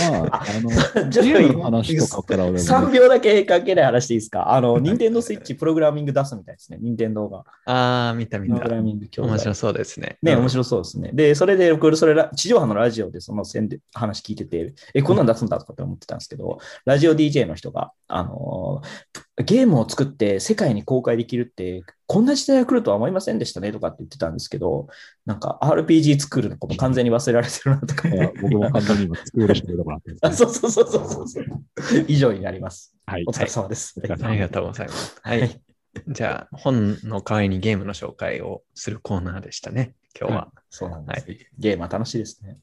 [0.00, 0.70] まあ、あの、
[1.10, 4.52] ゲームのと話とかから俺も3秒だけ関係ない話でいいですか？
[4.52, 6.78] あの、ニンテンドースイッチプログラミング出すみたいですね。
[6.80, 7.44] ニンテンドーが。
[7.66, 8.74] あー、見た見たプログ。
[8.76, 10.18] ラミング教材面白そうですね。
[10.22, 11.10] ね、うん面白そうですね。
[11.12, 24.88] で、それで、僕、それら、地上波のラジオでその宣伝話聞いてて、え、こんなん出すんだとかって思ってたんですけど、ラジオ DJ の人が、あのーゲームを作って世界に公開できるって、こんな時代が来るとは思いませんでしたねとかって言ってたんですけど、
[25.26, 32.04] なんか RPG 作るのこと完全に忘れられてるなとか、いや僕も簡単に今作ろうしてるところなんですけあどそうそうそうそうそう。
[32.08, 32.96] 以上になります。
[33.06, 33.30] はいお。
[33.30, 34.00] 疲れ様です。
[34.00, 35.20] はいありがとうございます。
[35.22, 35.60] はい。
[36.08, 40.48] じゃあ、本の代わりにゲームの紹介をするコーナーでしたね、今日は。
[40.68, 41.30] そうなんです。
[41.30, 42.58] はゲームは楽しいですね。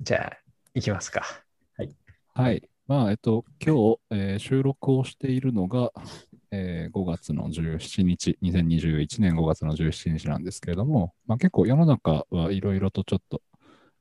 [0.00, 0.38] じゃあ、
[0.74, 1.22] いきますか。
[2.34, 2.68] はい。
[2.88, 5.92] まあ、えっと、今日、えー収録をしているのが、
[6.50, 13.42] えー5月の17日、2021年5月の17日なんですけれども、まあ、結構世の中はいろいろとちょっと、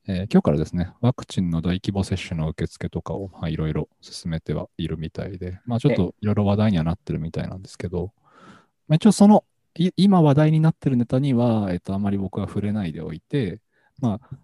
[0.07, 8.13] えー今日からですね、ワクチンの大規模接種の受付とかをまあいろいろ進めてはいるみたいで、まあ、ちょっといろいろ話題にはなってるみたいなんですけど、
[8.87, 9.43] まあ、一応その、
[9.75, 13.59] い今話題になってるネタには、えっと、あまり僕は触れないでおいて、
[13.99, 14.37] まあ、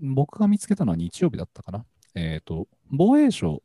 [0.00, 1.84] 僕が見つけたのは日曜日だったかな。
[2.14, 3.62] えっ、と、防衛省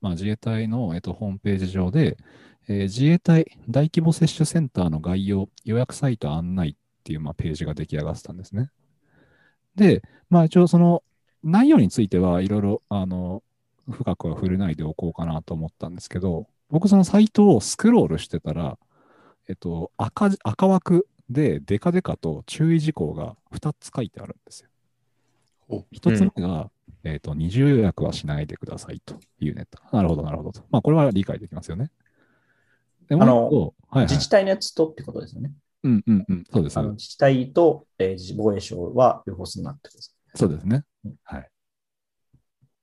[0.00, 2.16] まあ、自衛隊の、えっと、ホームページ上で、
[2.70, 8.70] えー自衛隊大規模接種センターの概要、予約サイト案内っていう、まあ、ページが出来上がってたんですね。
[9.74, 11.02] で、まあ一応その
[11.42, 13.42] 内容についてはいろいろ、あの、
[13.90, 18.78] 深くは触れないでおこうかなと思ったんですけど、僕そのサイトをスクロールしてたら、
[19.48, 24.68] えっと、赤字赤枠でデカデカと注意事項が2つ書いてあるんですよ。
[25.68, 26.70] お1つ目が、
[27.02, 29.82] えっと、二重予約はしないでくださいというネタ。
[29.92, 30.62] なるほど、なるほどと。
[30.70, 31.90] まあ、これは理解できますよね。
[33.10, 34.18] で、もう一個、はい、はい自。
[34.20, 35.52] 治体のやつとってことですよね。
[35.82, 36.44] うんうんうん。
[36.52, 36.78] そうです。
[36.78, 40.16] あの自治体と、えー防衛省は両方するなってことです。
[40.36, 41.14] そうですねうん。
[41.24, 41.48] はい。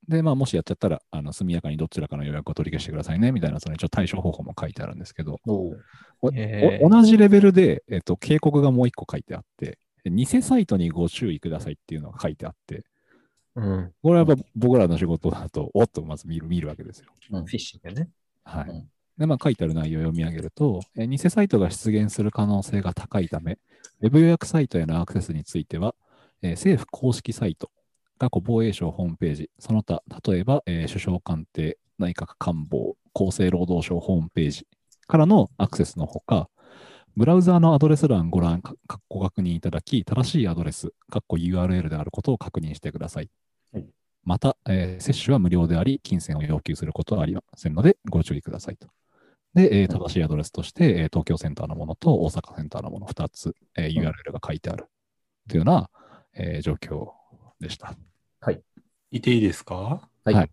[0.06, 5.84] で、まあ、もしやっちゃったら、あの速やかにどちらかの予約を取り消してくださいね、みたいな、その一応対処方法も書いてあるんですけど、おう
[6.22, 12.84] おへーお同じレベルで、えっと、警告がもう一個書いてあって、偽サイトにご注意くださいっていうのが書いてあって、
[13.54, 13.92] うん。
[14.02, 17.06] これはやっぱ僕らの仕事だと、おっとまず見る見るわけですよ。
[17.30, 18.08] うんフィッシングね。
[18.44, 18.68] はい。
[18.68, 23.58] うんで、まあ、書いてある内容を読み上げると、えー偽サイトが出現する可能性が高いため、
[24.00, 25.94] ウェブ予約サイトへのアクセスについては、
[26.42, 27.70] えー政府公式サイト、
[28.18, 30.02] 過去防衛省ホームページ、その他、
[30.32, 34.66] 例えば、えー首相官邸、内閣官房、厚生労働省ホームページ
[35.08, 36.48] からのアクセスのほか、
[37.16, 38.62] ブラウザーのアドレス欄ご覧、
[39.08, 43.30] ご確認いただき、正しいアドレス、URL であることを確認してください。
[43.72, 43.86] はい
[44.24, 48.88] また、えー接種は無料であり、金銭を要求することはありませんので、ご注意くださいと。
[49.54, 54.86] で、えー正しいアドレスとして、えー東京センターのものと大阪センターのもの2つ、えー URL が書いてある
[55.48, 55.90] というような、
[56.34, 57.10] えー状況
[57.60, 57.96] でした。
[59.10, 59.74] いていいですか？
[60.24, 60.34] はい。
[60.34, 60.50] はい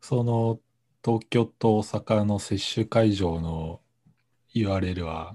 [0.00, 0.58] その
[1.04, 3.80] 東京と大阪の接種会場の
[4.54, 5.34] URL は、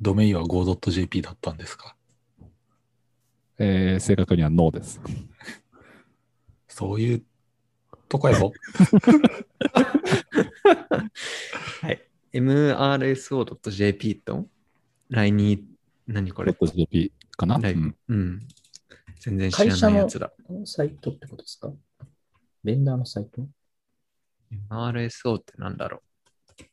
[0.00, 1.96] ドメインは go.jp だったんですか？
[3.58, 5.00] えー正確にはノーです。
[6.68, 7.24] そういう
[8.08, 8.52] とこやぞ。
[11.82, 12.00] はい。
[12.32, 14.46] mrso.jp と
[15.10, 15.64] LINE に、
[16.06, 18.48] 何これ .jp かな、うんうん。
[19.20, 20.32] 全然知らないやつだ。
[20.64, 21.72] サイトってことですか？
[22.64, 23.46] ベンダーのサイト
[24.68, 26.02] ？RSO ってなんだろ
[26.56, 26.64] ち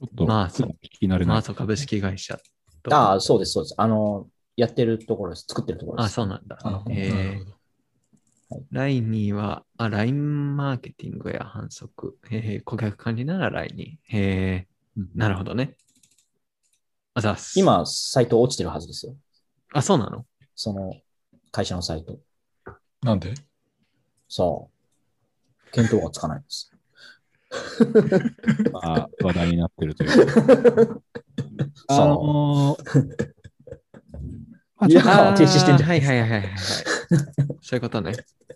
[0.00, 1.18] ょっと、まあそう聞き慣う。
[1.20, 1.36] れない。
[1.36, 2.38] マーソ株式会社
[2.82, 2.94] と。
[2.94, 3.74] ああ、そうです、そうです。
[3.78, 5.46] あの、やってるところです。
[5.48, 6.06] 作ってるところです。
[6.06, 6.58] あ、そうなんだ。
[6.62, 7.53] あえー
[8.50, 12.18] なるほど LINE には、あ、LINE マーケティングや反則。
[12.30, 13.98] えー、顧客管理なら LINE に。
[14.12, 15.76] えうんー、なるほどね。
[17.14, 19.16] あざっす。、今、サイト落ちてるはずですよ。
[19.72, 20.24] あ、そうなの？
[20.54, 20.94] その
[21.50, 22.18] 会社のサイト。
[23.02, 23.34] なんで？
[24.28, 24.66] さあ、
[25.72, 26.70] 見当がつかないんです。
[28.72, 31.02] ま あ、話題になってるという。
[31.88, 33.43] あさあ、のーま
[34.84, 36.50] あ停止してんじゃなはいはいはいはいはい。
[37.60, 38.12] そういうことね。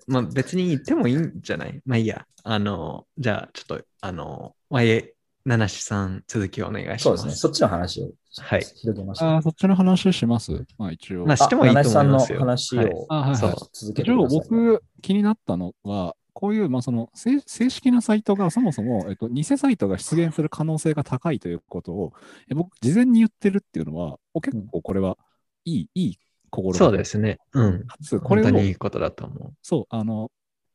[0.06, 1.80] まあ別に言ってもいいんじゃない？
[1.84, 2.26] まあいいや。
[2.44, 5.06] あの、じゃあちょっと、あの、YA
[5.44, 7.02] 七志さん続きをお願いします。
[7.04, 7.32] そうですね。
[7.34, 8.10] そっちの話を
[8.40, 9.36] はい広げました。
[9.36, 10.64] あーそっちの話します？
[10.78, 11.24] まあ一応。
[11.26, 12.40] まあしてもいいと思いますよ。
[12.40, 14.38] あ七七さんの話をあはい続けてください。
[14.40, 22.12] 僕気になったのは、こういう、まあ、その正正式なサイトがそもそも、えっと、偽サイトが出現する可能性が高いということを、
[22.48, 25.18] え僕、事前に言ってるっていうのは、お結構これは
[25.64, 26.18] いい、いい
[26.50, 27.38] 心そうですね。
[27.52, 27.86] うん。
[28.22, 30.30] これを本当、にいいことだと思そう、あの、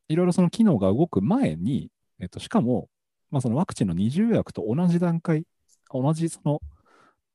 [0.08, 2.89] いろいろその機能が動く前に、えっと、しかも、
[3.32, 5.46] まあ、そのワクチンの二重予約と同じ段階、
[5.91, 6.62] 同じその、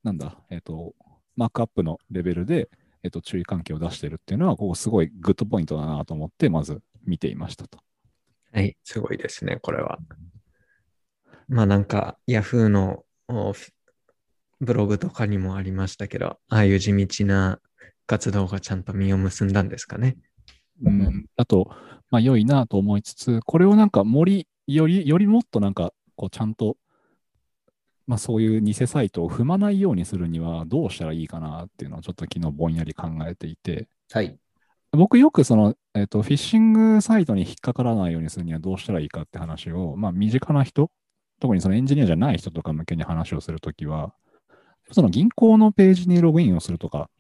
[0.02, 0.94] なんだ、えっと、
[1.36, 2.68] マークアップのレベルで、
[3.02, 7.78] えっと、注意喚起を出してるっていうのは、ここすごいグッドポイントだなと思って、まず見ていましたと。
[8.52, 8.56] う。
[8.56, 8.76] はい。
[8.84, 9.98] すごいですね、これは。
[11.48, 13.04] まあなんか、Yahoo の
[14.60, 17.60] ブログとかにもありましたけど、ああいう地道な
[18.06, 20.16] 活動がちゃんと実を結んだんですかね。
[20.84, 21.70] うん、あと、
[22.10, 26.76] まあ、良いなと思いつつ、これをなんか森、より、よりもっとなんか、こう、ちゃんと、
[28.06, 34.38] まあ、そういう偽サイトを踏まないようにするにはどうしたらいいかなっていうのをちょっと昨日ぼんやり考えていて、はい。
[34.92, 40.90] 僕よくその、えっ、と、フィッシングサイトに引っかからないようにするにはどうしたらいいかって話を、まあ、身近な人、
[41.40, 44.14] 特にそのエンジニアじゃない人とか向けに話をするときは、
[44.92, 47.10] その銀行のページにログインをするとか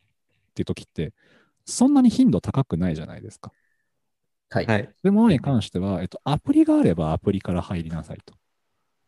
[0.50, 1.12] っていうときって、
[1.64, 3.52] そんなに頻度高くないじゃないですか。
[4.50, 4.66] はい。
[4.66, 4.82] はい。
[4.84, 8.34] そういうものに関しては、えっと、アプリがあればアプリから入りなさいと。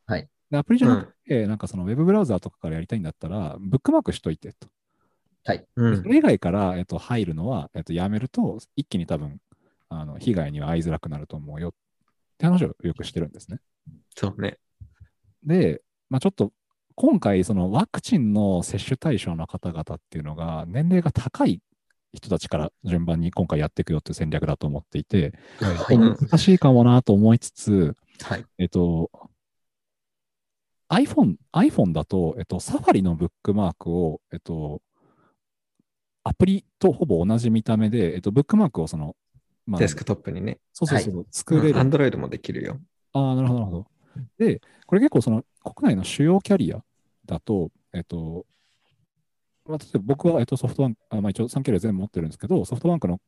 [0.06, 0.28] はい。
[0.50, 4.68] でアプリじゃなくて、なんかそのウェブブラウザーとかからやりたいんだったら、ブックマークしといてと。
[5.76, 6.02] うんそ。
[6.04, 9.40] れ以外から、えっと、入るのは、えっと、やめると、一気に多分、
[9.88, 11.72] あの、被害には遭いづらくなると思うよっ
[12.36, 13.58] て話をよくしてるんですね。
[14.16, 14.58] そうね。
[15.44, 16.52] で、まあ、ちょっと、
[16.94, 21.60] 今回、そのワクチンの接種対象の方々っていうのが、年齢が高い
[22.12, 25.96] 人たちから順番に今回やっていくよっていう戦略だと思っていて、はい。
[25.96, 28.44] うん難しいかもなと思いつつ、はい。
[28.58, 29.10] えっと、
[30.90, 34.82] iPhone、iPhone だと、えっと、サファリのブックマークを、えっと、
[36.24, 39.16] アプリとほぼ同じ見た目で、えっと、ブックマークをその、
[39.66, 40.58] まデスクトップにね。
[40.72, 41.78] そうそうそう、作れる。
[41.78, 42.80] アンドロイドもできるよ。
[43.12, 43.86] ああ、なるほど、なるほど。
[44.38, 46.82] で、これ結構その国内の主要キャリア
[47.26, 48.46] だと、えっと、
[49.66, 53.20] まあ、例えば僕は、えっと、ソフトバンク、あまあ、一応3キャリア全部持ってるんですけど、ソフトバンクの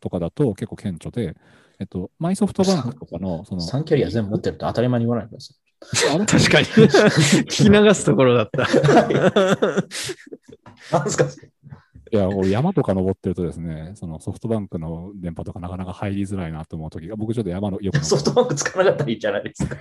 [0.00, 1.36] とかだと結構顕著で、
[1.78, 5.56] えっと、マイソフトバンクとかの、その、3キャリア全部持ってると当たり前に言わないでください。
[5.80, 6.66] 確かに。
[7.46, 8.66] 聞き流すところだった。
[10.92, 11.26] なんですか
[12.12, 19.76] いや、俺山とか登ってるとですね、そのソフトバンクの電波とかなかなか入りづらいなと思うときが、僕ちょっと山のよく登ソフトバンク使わなかったらいいじゃないですか。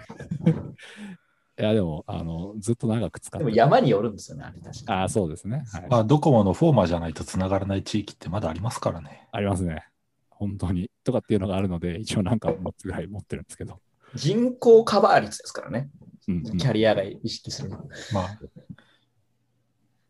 [1.60, 5.00] いや、でも、あの、ずっと長く使ってでも山によるんですよね、あれ確かに。
[5.00, 5.66] ああ、そうですね。
[5.74, 5.88] はい。
[5.90, 9.28] まあ、ドコモのフォーマーじゃないと繋がらない地域ってまだありますからね。
[9.32, 9.86] ありますね。
[10.30, 10.90] 本当に。
[11.04, 13.80] とかっていうのがあるので、一応なんか持つぐらい持ってるんですけど。
[14.16, 15.90] 人口カバー率ですからね。
[16.28, 17.84] うんうんキャリアが意識するのは。
[18.14, 18.40] まあ、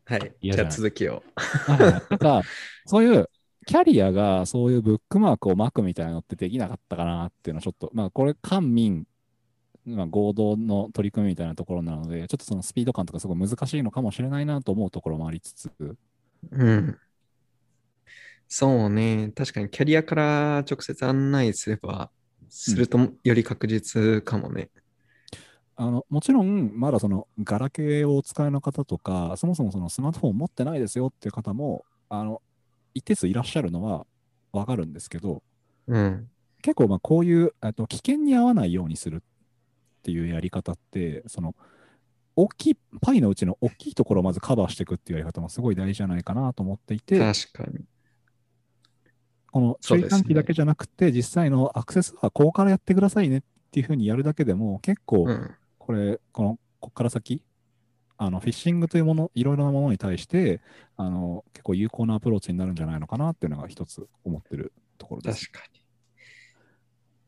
[0.09, 0.33] はい。
[0.41, 1.21] 嫌じゃあ続きを。
[1.67, 1.75] な
[2.15, 2.41] んか、
[2.87, 3.29] そういう、
[3.67, 9.05] キャリアがそういうブックマークを巻くみたいなのってできなかったかなっていうのはちょっと、まあこれ官民、
[9.85, 15.71] まあ、合同の取り組みみたいなところなので、ちょっとそのスピード感とかすごい難しいのかもしれないなと思うところもありつつ、
[16.51, 16.97] うん。
[18.47, 19.31] そうね。
[19.35, 22.09] 確かにキャリアから直接案内すれば、
[22.49, 24.71] するとより確実かもね。
[25.81, 32.41] あのもちろん、まだそのガラケーをお使いの方とか、そもそもそのスマートフォン持ってないですよっていう方も、あの
[32.93, 34.05] 一定数いらっしゃるのは
[34.51, 35.41] わかるんですけど、
[35.87, 36.27] うん。
[36.61, 41.55] 結構まあこういうあと危険に合わないようにするっていうやり方って、その
[42.35, 47.85] 大きい、パイのうちの大きいところをまずカバーしていくっていうやり方もすごい大事じゃないかなと思っていて、確かに。
[49.49, 55.55] この注意喚起だけじゃなくて、実際のアクセスはここからやってくださいねっていうふうにやるだけでも、結構うん。
[55.89, 57.43] これ、この、ここから先、
[58.15, 60.61] あのフィッシングというもの、いろいろなものに対して、
[60.97, 65.49] あの結構有効なアプローチになるんじゃないのかなっていうのが一つ思ってるところです。
[65.49, 65.81] 確かに。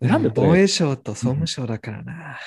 [0.01, 2.37] でなんで防衛省と総務省だからな。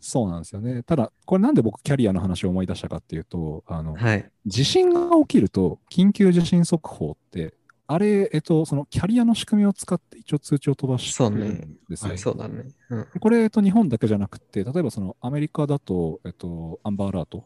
[0.00, 0.82] そうなんですよね。
[0.82, 4.28] ただ、これなんで僕キャリアの話を思い出したかっていうと、あの、はい。
[4.46, 7.54] 地震が起きると、緊急地震速報って、
[7.92, 12.08] あれ、えっと、そのキャリアの仕組みを使って一応通知を飛ばしてるそうねんですよ。
[12.10, 12.64] はいそうだね。
[12.88, 13.06] うん。
[13.20, 17.44] これ、えっと、日本だけじゃなくて、例えばそのアメリカだと、えっと、アンバーアラート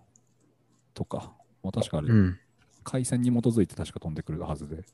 [0.95, 1.33] とか、
[1.63, 2.39] もう確かあれ、うん。
[2.85, 4.85] 回線に基づいて確か飛んでくるはずで、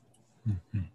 [0.47, 0.89] うんうん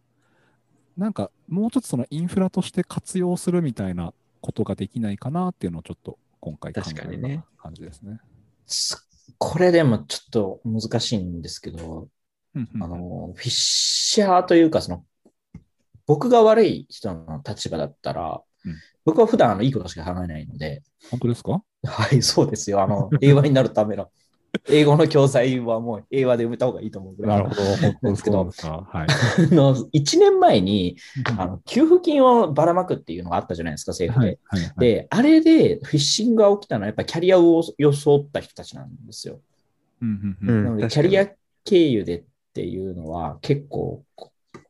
[0.97, 8.19] なんかもうちょっとそのインフラとして活用するみたいなことができないかなっていうのをちょっ今回考えた確かにね感じですね。
[8.67, 12.09] すこれでもちょっと難しいんですけど、
[12.81, 15.05] あの、フィッシャーというか、その、
[16.07, 21.63] 僕が悪い人の立場だったら、うん僕は普段あのいいことしか考えないので、本当ですか？
[21.87, 22.83] はい、そうですよ。
[22.83, 24.11] あの、 英和になるための、
[24.69, 27.37] 英語の教材はもう英和で埋めた方がいいと思うぐら。
[27.37, 27.63] ないるほど。
[27.77, 28.45] 本当ですけど。
[28.45, 29.07] はい。
[29.51, 30.99] あの1年前に
[31.39, 34.39] あの給付金をばらまくっていうのがあったじゃないですか、政府で。
[34.45, 39.41] はいはいはいで、あれでフィッシングが起きたのはやっぱりキャリアを装った人たちなんですよ。
[40.03, 44.05] うんうんうんうんなので、確かにキャリア経由でっていうのは結構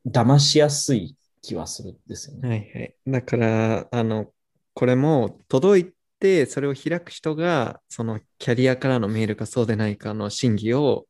[0.06, 2.48] 騙しやすい気はするんですよね。
[2.48, 2.94] はいはい。
[3.06, 4.32] だから、あの、
[4.74, 11.06] これも届いて、それを開く人が、そのキャリアからのメールかそうでないかの審議を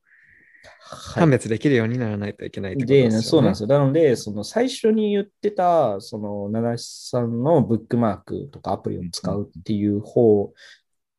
[0.90, 3.22] はい判別できるようにならないといけないってことで、ですよね。
[3.22, 3.68] そうなんですよ。
[3.68, 10.52] なので、その最初に言ってた、その、七七さんのブックマークとかアプリを使うっていう方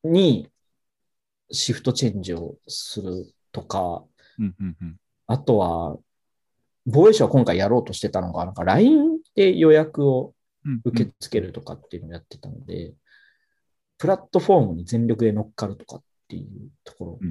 [0.03, 0.49] に
[1.51, 4.03] シフトチェンジをするとか、
[4.39, 4.95] うんうんうん
[5.29, 5.95] あとは、
[6.87, 10.33] 防衛省は今回やろうとしてたのが、なんか LINE で予約を
[10.65, 12.93] うん受け付けるとかっていうのをやってたので、
[13.99, 17.29] プラットフォームに全力で乗っかるとかっていうところ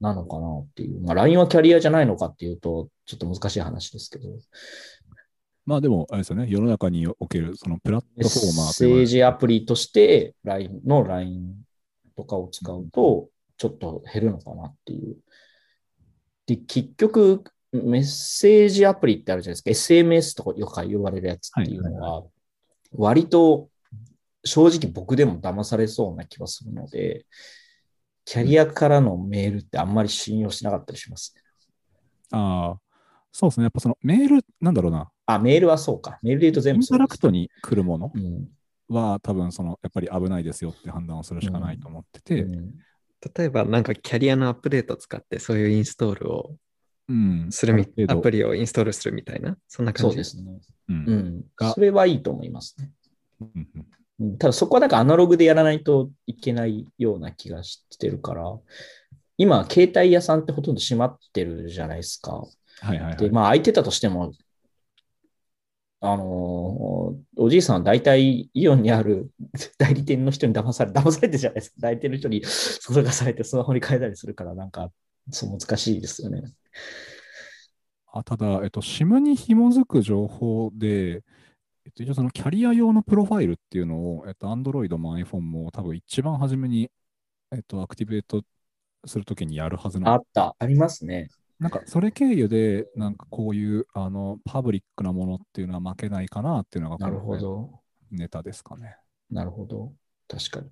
[0.00, 1.00] なのかなっていう。
[1.02, 4.28] まあ、LINE はキャリアじゃないのかっていうと、ちょっと難しい話ですけど。
[5.66, 11.54] まあでも、あれですよね、世の中におけるそのプラットフォーマーと言われるセージアプリとして LINE の LINE
[12.16, 15.16] とかを使うと、ちょっと減るのかなっていう。
[16.48, 19.94] で、結局、メッセージアプリってあるじゃないですか。
[19.94, 22.24] SMS とかよく呼ばれるやつっていうのは、
[22.92, 23.68] 割と
[24.44, 27.26] 正直僕でも騙されそうな気はするので、
[28.24, 31.42] キャリアからのメールってあんまり信用しなかったりしますね。
[32.30, 32.80] ああ、
[33.30, 33.64] そうですね。
[33.64, 36.18] やっぱそのメール、なんだろうな、あ、メールはそうか。
[36.22, 38.48] メールで言うとイ全部そうですンタラクトに来るものうん
[38.88, 42.74] は多分その、やっぱり危ないですよって判断をするしかないと思ってて、うん
[43.36, 46.56] 例えば、なんかキャリアのアップデートを使って、そういうインストールを
[47.08, 47.48] うん。
[47.50, 50.10] するみある程度アプリをインストールするみたいな、そんな感じ。
[50.10, 50.60] そうですね。
[50.88, 50.92] う。
[50.92, 51.44] うん
[51.74, 52.90] それはいいと思いますね。
[53.40, 53.86] うんうんうん
[54.36, 58.42] ただそこはなんかアナログでやらないといけないような気がしてるから、
[59.36, 62.32] 今、携帯屋さんってほとんど閉まってるじゃないですか。
[62.32, 62.48] は
[62.82, 63.16] いはいはい。
[63.16, 64.32] で、まあ、空いてたとしても、
[66.00, 69.32] あのおじいさんは大体イオンにある
[69.78, 71.76] 代理店の人に騙され、騙されてじゃないですか。
[71.80, 74.92] 代理店の人に そそがされてスマホに変えたりするから、なんか、
[75.30, 76.42] そう難しいですよね。
[78.12, 81.22] あただ、えっと、SIM に紐づく情報で、
[81.84, 86.90] えっと、一応そのキャリア用のプロファイルっていうのを、えっと、Android も iPhone も多分一番初めに、
[87.52, 88.42] えっと、アクティベート
[89.04, 90.12] するときにやるはずな。
[90.12, 91.28] あった、ありますね。
[91.58, 97.36] なんか、それ経由で、なんかこういう、あの、パブリックなものっていうのは負けないかなっていうのが、なるほ。
[97.36, 97.80] ど。
[98.10, 98.96] ネタですかね。
[99.30, 99.92] なるほど。
[100.28, 100.70] 確かに。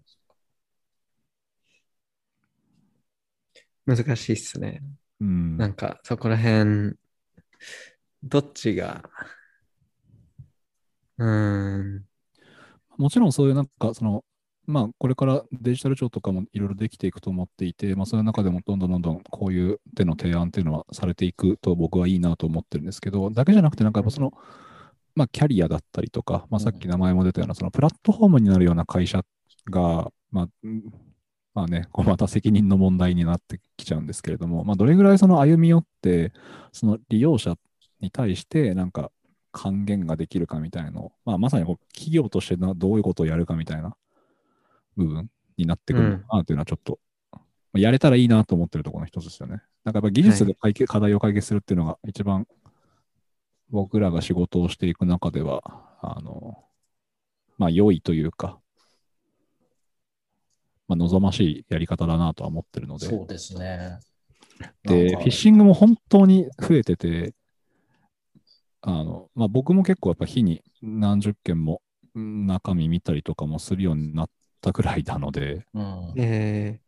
[3.84, 4.82] 難しいっすね。
[5.20, 5.56] うん。
[5.56, 6.96] なんか、そこら辺、
[8.22, 9.08] どっちが、
[11.18, 12.04] うーん、
[12.96, 14.24] もちろんそういうなんかその、
[14.66, 24.32] まあこれからデジタル庁とかもいろいろできていくと思っていて、まあそういう中でもどんどんどんどんこういう手の提案っていうのはされていくと僕はいいなと思ってるんですけど、だけじゃなくてなんかやっぱその、
[25.14, 29.22] まあキャリアだったりとか、まあさっき名前も出たようなそのプラットフォームになるような会社
[29.70, 30.82] が、まあ、うん
[31.54, 36.32] まあね、こうまた責任の問題になってきちゃうんですけれども、まあどれぐらいその歩み寄って、
[36.72, 37.54] その利用者
[38.00, 39.10] に対してなんか
[39.52, 43.96] 還元ができるかみたいなのを、まあ、まさにこう企業としてなどういうことをやるかみたいな
[44.96, 46.98] 部分になってくるのかなというのはちょっと、
[47.32, 47.38] ま
[47.74, 49.62] あやれたらいいなと思ってるところの一つですよね。
[49.84, 52.46] なんかやっぱ技術で解決、課題を解決するっていうのが一番
[53.70, 55.62] 僕らが仕事をしていく中では、
[56.00, 56.64] あの、
[57.58, 58.58] まあ良いというか、
[60.88, 63.06] まあ望ましいやり方だなとは思ってるので。
[63.06, 63.98] そうですね。
[64.84, 67.34] で、フィッシングも本当に増えてて、
[68.80, 71.82] あの、まあ、僕も結構やっぱ日に何十件も
[72.14, 74.30] うん中身見たりとかもするようになっ
[74.66, 76.80] たくらいなので、うん、え。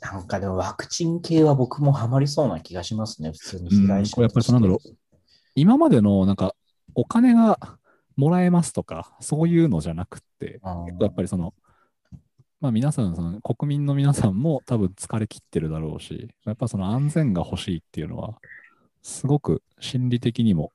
[0.00, 4.80] なんかでもワクチン系は僕もハマりそうな気がしますね、普通に被害者うんこれやっぱりそうなんだろ
[5.54, 6.54] 今までのなんか
[6.94, 7.58] お金が
[8.16, 10.98] もらえますとか、そういうのじゃなくって、うん。
[11.00, 11.54] やっぱりその、
[12.60, 18.38] まあ皆さん、その国民の皆さんも多分疲れ切ってるだろうし、やっぱその安全が欲しいっていうのは、
[19.02, 20.72] すごく心理的にも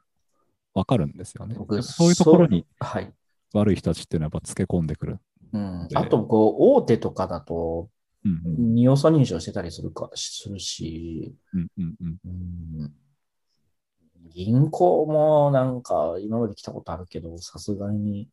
[0.74, 1.56] わかるんですよね。
[1.58, 3.14] 僕そういうところにはい。
[3.60, 5.20] 悪い人たちっていうのはやっぱつけ込んでくる。
[5.54, 5.98] うん、で。
[5.98, 7.90] あと、こう、大手とかだと、
[8.24, 12.18] 二要素認証してたりするか、するし、うんうんうん。
[12.26, 12.94] うん、
[14.34, 18.30] 銀行もなんか今まで来たことあるけど、さすがに、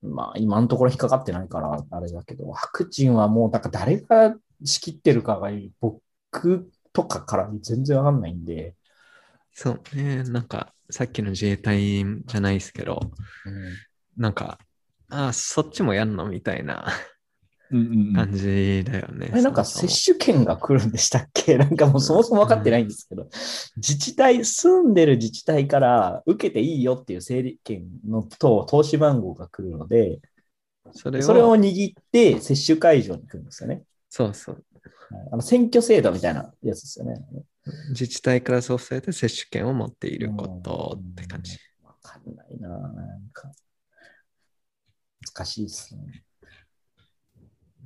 [0.00, 8.76] まあ今のところ引っかかってないからあれだけど、ワクチンはもうなんか誰が仕切ってるかが僕とかから全然わかんないんで、
[9.52, 13.00] そうね、なんか、さっきの自衛隊じゃないですけど、
[13.46, 13.52] うん
[14.14, 14.58] なんか、
[15.08, 16.86] ああ、そっちもやんのみたいな
[17.70, 19.30] うんうんうん感じだよね。
[19.32, 21.56] あれなんかそもそも接種券が来るんでしたっけ？
[21.58, 23.28] なんかもうそもそも分かってないんですけど、
[23.76, 30.20] 自治体、住んでる自治体から受けていいよっていう整理券のと投資番号が来るので、
[30.92, 33.82] それを、それを握って接種会場に来るんですよね。
[34.10, 34.54] そうそう。
[34.54, 34.62] はい
[35.30, 37.14] あの選挙制度みたいなやつですよね。
[37.90, 41.58] 自治体からそうされて接種券を持っていることって感じ。
[41.82, 42.78] わかんないなな
[43.18, 43.50] んか。
[45.34, 46.24] 難しいですね。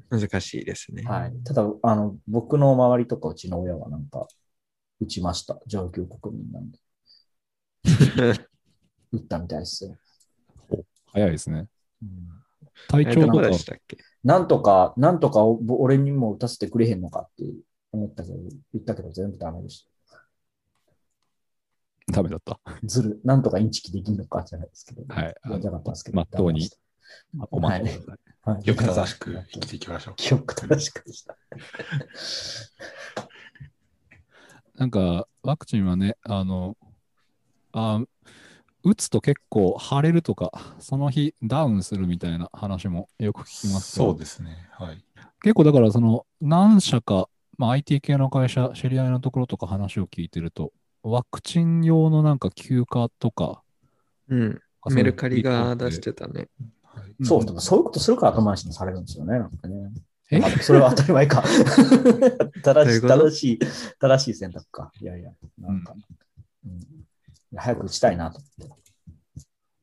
[0.08, 1.02] 難しいですね。
[1.02, 1.32] はい。
[1.44, 4.26] ただ、あの、僕の周りとかうちの親はなんか、
[5.00, 5.60] 打ちました。
[5.66, 6.78] 上級国民なんで。
[9.12, 9.96] 打ったみたいですよ。
[11.06, 11.68] 早いですね。
[12.02, 12.28] うん
[12.88, 13.96] 体調とかでしたっけ？
[14.22, 17.44] なんとか、なんとかお俺にも打たせてくれへんのかって
[17.96, 18.36] 思ったけど、
[18.72, 19.86] 言ったけど全部ダメでし
[22.12, 22.60] ダメだった。
[22.64, 22.72] た。
[22.84, 26.16] ずる、なんとかインチキできるのかじゃないですけど、はいやりたかったんですけど。
[26.16, 26.72] まっとうにく
[27.32, 27.82] ださい。
[28.42, 30.14] はいよく正しく生きていきましょう。
[30.16, 31.36] 記憶正しくでした。
[34.76, 36.76] なんか、ワクチンはね、あの、
[37.72, 38.02] あ
[38.84, 44.68] 打つと結構腫れるとか、その日ダウンするみたいな話もよく聞きますそうですね。
[44.70, 45.04] はい。
[45.42, 47.28] 結構だからその何社か、
[47.58, 53.62] まあ、IT 系の会社、知り合いのところとか話を聞いてると、ワクチン用のなんか休暇とか、
[54.28, 54.60] うん。
[54.90, 56.48] メルカリが出してたね。
[57.22, 59.92] そう、でもそういうことするから後回しにされるんですよね、なんかね。
[60.30, 60.40] え？
[60.42, 61.42] あそれは当たり前か。
[62.62, 63.58] 正しい、正しい、
[64.00, 64.90] 正しい選択か。
[65.00, 65.94] いやいや、なんか、
[66.64, 66.80] うん
[67.56, 68.86] 早く打ちたいなと思って。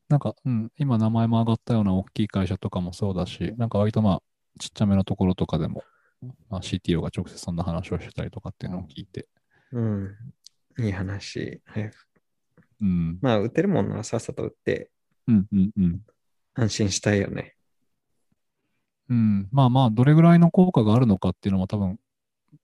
[0.08, 4.22] なんか、うん、今名前も上がったような大きい会社とかもそうだし、なんか割とまあ、
[4.60, 5.82] ちっちゃめのところとかでも、
[6.50, 9.28] まあ、CTO が直接そんな話をしてたりとかっていうのを聞いて。
[9.72, 10.10] うん。
[10.78, 11.60] いい話。
[11.64, 12.08] 早く。
[12.80, 13.18] うん。
[13.20, 14.90] まあ、打てるもんならさっさと打って
[15.26, 16.00] うんうんうん。
[16.54, 17.54] 安心したいよね。
[19.08, 19.48] うん。
[19.52, 21.98] まあまあ、どれぐらいの効果があるのかっていうのも多分、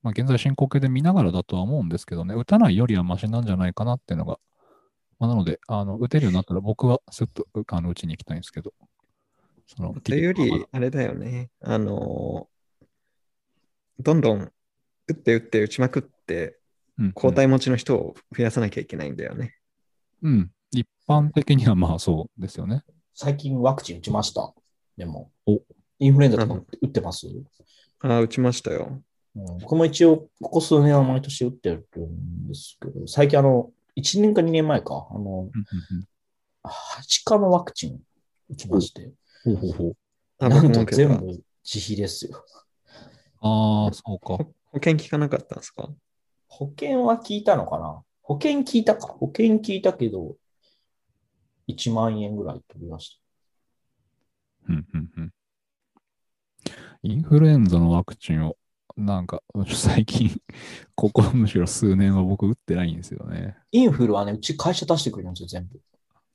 [0.02, 4.38] まあ現在進行形で見ながらだとは思うんですけどね、打たないよりはマシなんじゃないかなっていうのが、
[5.18, 8.72] まあ、なので、あの、打てるようになったら僕はすっとあの打ちに行きたいんですけど。
[9.66, 11.50] その、というより、あれだよね。
[11.60, 12.59] あのー
[14.02, 14.52] どんどん
[15.08, 16.56] 打って打って打ちまくって、
[16.98, 19.54] うん交代持ちの人を増やさなきゃいけないんだよね。
[20.22, 20.50] うん、うん。
[20.70, 22.84] 一般的にはまあそうですよね。
[23.14, 24.52] 最近ワクチン打ちました。
[24.98, 25.60] でもお、
[25.98, 27.26] インフルエンザとか打ってます、
[28.00, 28.88] ああ、打ちましたよ。
[28.90, 29.02] うん
[29.60, 36.04] 僕も一応、ここ数年は毎年打ってるんですけど、最近あの、1年か2年前か、あの、うんうんうん
[36.62, 38.00] はしかのワクチン
[38.50, 39.10] 打ちまして、
[39.44, 39.96] ほうほうほう。
[40.38, 41.26] あなんと全部
[41.64, 42.44] 自費ですよ。
[43.40, 44.36] ああ、そうか。
[44.36, 45.88] 保険効かなかったんですか？
[46.48, 48.02] 保険は聞いたのかな？
[48.22, 50.36] 保険聞いたか保険聞いたけど、
[51.66, 53.20] 1万円ぐらい飛びまし
[54.68, 55.32] うんうんうん。
[57.02, 58.56] インフルエンザのワクチンを、
[58.96, 60.30] なんか、 最近、
[60.94, 63.56] ここむしろ数年は僕打ってないんですよね。
[63.56, 63.66] た。
[63.72, 65.80] インフルはね、うち会社出してくれるんですよ、全部。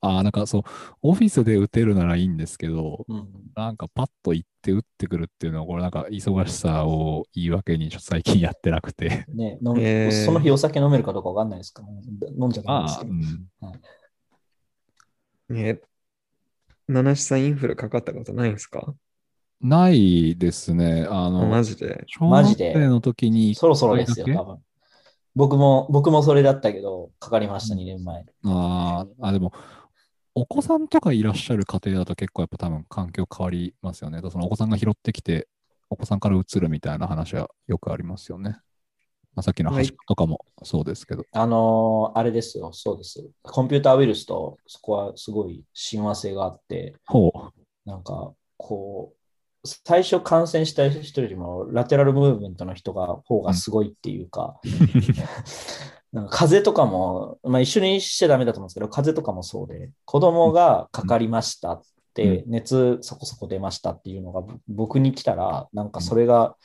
[0.05, 0.63] ああ、なんかそう、
[1.01, 3.27] オフィスで打てるならいいんですけど、うん。
[3.55, 9.25] なんかパッと行って打ってくるっていうのは、これなんか忙しさを言い訳にちょっと最近やってなくて。
[9.33, 11.87] ね、飲むへーその日お酒飲めるかどうかわかんないですから、
[12.37, 13.11] 飲んじゃダメでああ、すけど。
[13.11, 13.49] うん。
[15.55, 15.79] ね
[16.87, 18.93] 七七さんインフルかかったことないんですか？
[19.61, 21.07] ないですね。
[21.09, 22.03] ああの、マジで？
[22.07, 24.57] 小学生の時に、そろそろですよ、多分。
[25.35, 28.25] 僕も、僕もそれだったけど、かかりました、2年前。
[28.45, 29.53] あーあ、でも、
[30.37, 34.19] お子さんとかいらっしゃる家庭だと結構やっぱ多分環境変わりますよね。
[34.29, 35.47] そのお子さんが拾ってきて、
[35.89, 38.57] お子さんから移るみたいな話はよくありますよね。
[39.33, 41.23] まあ、さっきのはい端とかもそうですけど。
[41.31, 43.25] あのーあれですよ、そうです。
[43.43, 47.89] コンピューターウイルスとそこはすごい親和性があって、ほう。
[47.89, 54.59] なんか、こう、最初感染した人よりも、ラテラルムーブメントの人が方がすごいっていうか、
[56.11, 61.81] なんか風邪とかも、まあ、一緒にしちゃダメだと思うんですけど、風邪とかもそうで、子供がかかりましたっ
[62.13, 66.55] て、熱そこそこ出ましたっていうのがぼ僕に来たら、なんかそれが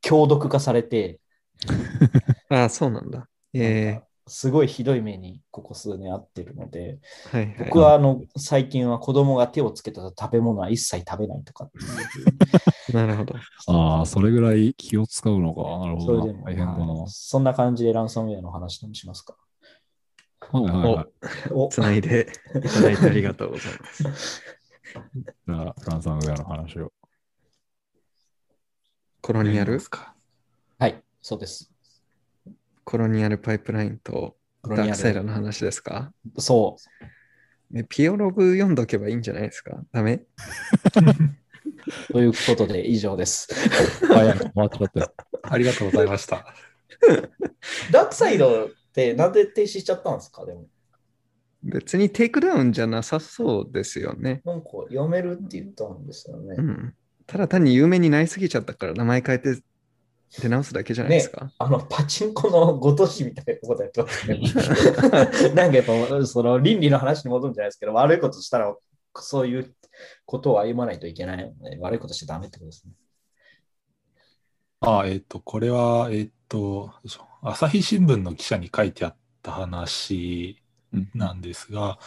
[0.00, 1.20] 強毒化されて、
[2.50, 3.28] ああ、そうなんだ。
[3.54, 6.98] えなんかすごいひどい目にここ数年あってるので、
[7.34, 7.56] えはいはい。
[7.66, 13.34] 僕はあの最近は子供が手をつけた食べ物は一切食べないとかっていう なるほど。
[13.66, 15.60] ああ、それぐらい気を使うのか。
[15.80, 16.22] なるほどな。
[16.22, 16.86] それでも、大変だな。
[16.86, 19.36] はいそんな感じでランサムウェアの話でもしますか。
[20.50, 21.06] はいはいはい。
[21.50, 23.72] おつないでいただいてありがとうござい
[24.02, 24.42] ます。
[25.46, 26.90] じゃあ、ランサムウェアの話を。
[29.20, 29.78] コロニアル
[30.78, 31.71] はい、そうです。
[32.84, 34.36] コロニアルパイプラインと
[34.68, 34.90] ダー。
[34.90, 36.12] クサイドの話ですか？
[36.38, 36.76] そ
[37.72, 37.78] う。
[37.78, 39.82] えピオログ読んどけばいいんじゃないですか？
[39.92, 40.22] ダメ？
[42.12, 43.48] ということで以上です。
[44.12, 44.22] あ
[45.58, 46.46] りがとうございました。
[47.90, 50.44] ダークサイドってなんで停止しちゃったんですか？
[50.44, 50.66] でも。
[51.64, 54.42] 別に takedown じゃなさそうですよね。
[54.44, 56.56] なんかやめるって言ったんですよね。
[56.58, 56.94] うん。
[57.26, 59.62] ただ単に有名になりすぎちゃったから名前変えて
[60.40, 61.52] 出直すだけじゃないですか？
[61.58, 64.40] あの、パチンコのごとしみたいなことやってますね。
[65.54, 68.74] なんかやっぱ、その倫理の話に戻るんじゃないですけど、悪いことしたら、
[69.16, 69.74] そういう
[70.24, 72.92] ことを歩まないといけないので、悪いことしちゃダメってことですね。
[74.80, 80.62] あ、えっ、と、これは、えっ、と、どうでしょう朝日新聞の記者に書いてあった話
[80.92, 81.98] うんなんですが、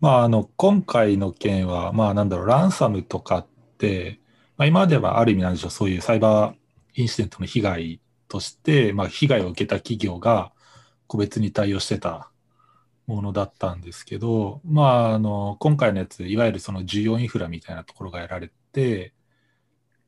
[0.00, 3.46] まあ、あの、今回の件は、まあ、なんだろう、ランサムとかっ
[3.78, 4.18] て、
[4.56, 6.54] まあ、今まではある意味なんでしょう、そういうサイバー
[6.94, 10.52] インシデントの被害として、まあ、被害を受けた企業が
[11.06, 12.30] 個別に対応してた
[13.06, 19.14] ものだったんですけど、まあ、あの、今回のやつ、いわゆるその重要インフラみたいなところがやられて、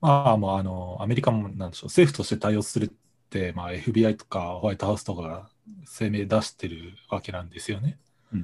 [0.00, 2.88] まあ、もうあの、アメリカもなんでしょう、政府として対応するっ
[3.30, 5.50] て、まあ、FBI とかホワイトハウスとかが
[5.86, 7.98] 声明出してるわけなんですよね。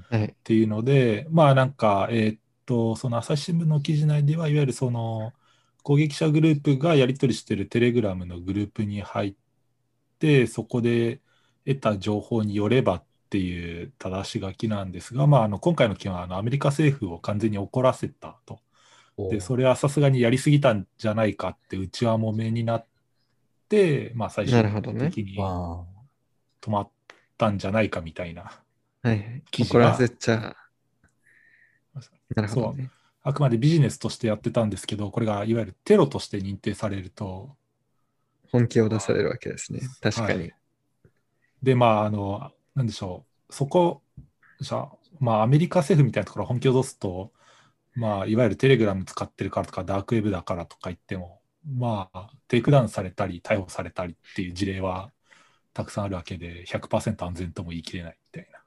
[0.09, 0.24] はい。
[0.26, 5.32] っていうので、まあなんか、えーっと、その朝日新聞の記事内では、いわゆるその
[5.83, 9.35] 攻撃者グループがやり取りしているテレグラムのグループに入っ
[10.18, 11.20] て、そこで
[11.66, 18.61] 得た情報によればっていう正し書きなんですが、まあ、あの今回の件はあのアメリカ政府を完全に怒らせたと。
[19.31, 22.87] で、それはさすがにやりすぎたんじゃないかって、うちはもめになっ
[23.68, 25.85] て、まあ、最終的にわ
[26.61, 26.91] 止まっ
[27.37, 28.43] たんじゃないかみたいな。
[28.43, 28.51] は
[29.05, 29.43] いはい。
[29.53, 30.57] 怒らせちゃ。
[32.35, 32.91] なるほどね。
[33.22, 37.56] あくまでビジネスとしてやってたんですけど、これがいわゆるテロとして認定されると、
[38.50, 39.80] 本気を出されるわけですね。
[40.00, 40.40] 確かに。
[40.40, 40.54] はい
[41.62, 44.02] で、まあ、あの、なんでしょう、そこ、
[44.60, 47.32] じゃあ、まあ、アメリカ政府みたいなところ、本気を出すと、
[47.94, 55.12] まあ、いわゆるテレグラム使ってるからとか、ダークウェブだからとか言っても、まあ、 takedown されたり、逮捕されたりっていう事例は
[55.74, 58.60] たくさんあるわけで、100%安全とも言い切れないみたいな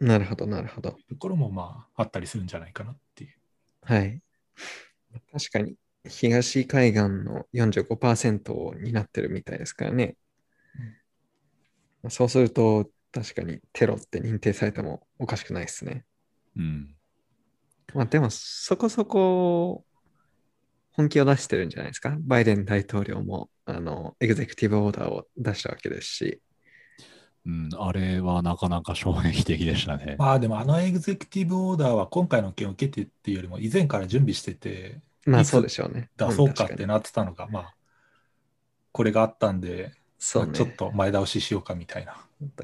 [0.00, 0.96] なるほど、なるほど。
[1.08, 3.34] ところも、まあ、あったりするんじゃないかなっていう。
[3.82, 4.20] はい。
[5.32, 5.74] 確かに、
[6.08, 10.16] 東海岸の45%を担ってるみたいですからね。
[12.02, 16.04] まあそうすると、確かにテロって認定されてもおかしくないですね。
[16.56, 16.94] うん。
[17.94, 19.84] まあでも、そこそこ
[20.92, 22.16] 本気を出してるんじゃないですか。
[22.20, 26.42] バイデン大統領も、あの、エグゼクティブオーダーを出したわけですし。
[27.46, 30.16] うん、あれはなかなか衝撃的でしたね。
[30.18, 36.10] まあ、でも、あのエグゼクティブオーダーは今回の件を受けてっていうよりも、以前から準備してて、まあそうでしょうね。
[36.16, 37.74] 出そうかってなってたのが、まあ、
[38.92, 40.48] これがあったんで、そうね。
[40.48, 42.16] まあちょっと前倒ししようかみたいな。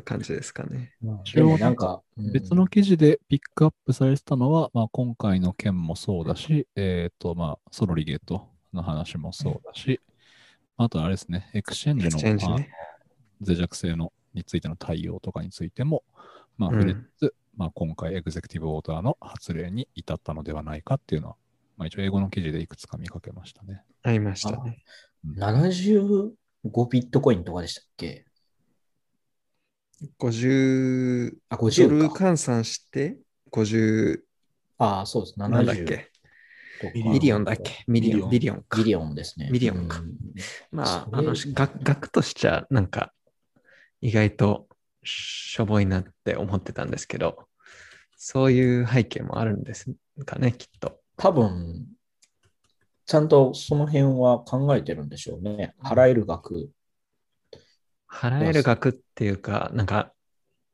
[0.05, 0.93] 感じですかね。
[1.35, 10.01] でもなんか、うん別の記事でピックアップされてたのは、まあ、今回の件もそうだし、えっ、と、まあ、ソロリゲートの話もそうだし、
[10.79, 12.59] あとあれですね、エクシェンジの
[13.41, 16.05] 脆弱性のについての対応とかについても、
[16.59, 21.37] まあ、うん触れつつ、まあ、今回エグゼクティブオーダーの発令に至ったのではないかっていうのは、
[21.76, 23.82] まあ、一応英語の記事でいくつか見かけましたね。
[24.03, 24.82] ありましたね。
[25.26, 26.32] 75
[26.91, 28.26] ビットコインとかでしたっけ
[30.18, 32.24] ？50あ、ドル50か。
[32.28, 33.18] 換算して
[33.51, 34.20] 50
[34.78, 35.41] ああ、そうです。
[35.41, 36.11] 70なんだっけ？
[36.95, 37.84] million だっけ？
[37.87, 39.49] million、billion か billion ですね。
[39.51, 40.14] million かうん
[40.70, 43.14] まあ、あの、額としちゃ、なんか、
[44.01, 44.68] 意外と
[45.05, 47.47] しょぼいなって思ってたんですけど、
[48.16, 49.94] そういう背景もあるんです
[50.24, 51.01] かね、きっと。
[51.16, 51.86] 多分、
[53.07, 55.74] ちゃんとその辺は考えてるんでしょうね。
[55.82, 56.70] 払える額。
[58.11, 60.12] 払える額っていうか、なんか、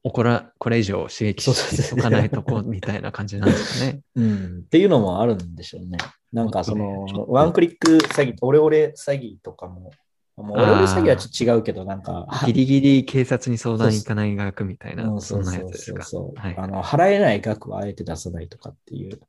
[0.02, 4.00] こらこれ以上刺激しとかないとこみたいな感じなんですかね。
[4.16, 4.62] うん。
[4.64, 5.98] っていうのもあるんでしょうね。
[6.32, 9.92] なんかそのワンクリック詐欺、オレオレ詐欺とかも、
[10.36, 16.02] もうオレオレ詐欺はちょっと違うけど、なんか、 ギリギリ警察に相談行かない額みたいな、うんそんなやですか？
[16.04, 19.20] そうそうはいあの払えない額はあえて出さないとかっていう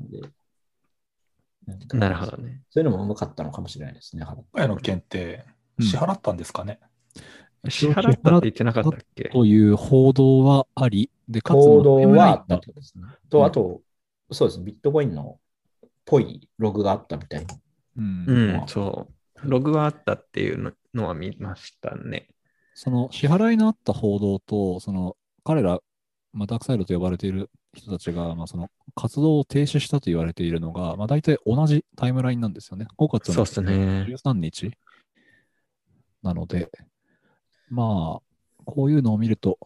[0.00, 0.20] ので。
[1.76, 2.62] んかなるほどね。
[2.70, 4.24] そういうのもうまかったのかもしれないですね。
[4.24, 5.44] 払っ今回の件って
[5.78, 6.80] うん支払ったんですかね、
[7.68, 9.28] 支払ったって言ってなかったっけ？
[9.28, 13.04] という報道はあり、で、かつ、行動はあったとですね。
[13.30, 13.80] と、あと、
[14.32, 15.38] そうですね、ビットコインの
[16.04, 17.54] ぽいログがあったみたいな。
[17.98, 19.12] うんうん、そう。
[19.44, 22.28] ログはあったっていうののは見ましたね。
[22.74, 25.80] その支払いのあった報道と、その彼ら、
[26.32, 32.86] まあ、ダークサイドと呼ばれている人たちが、まあ、その活動を停止したと言われているのが、まあ、大体同じタイムラインなんですよね。
[32.98, 34.72] 5月のそうっすね13日
[36.22, 36.70] なので、
[37.70, 39.58] まあ、こういうのを見ると、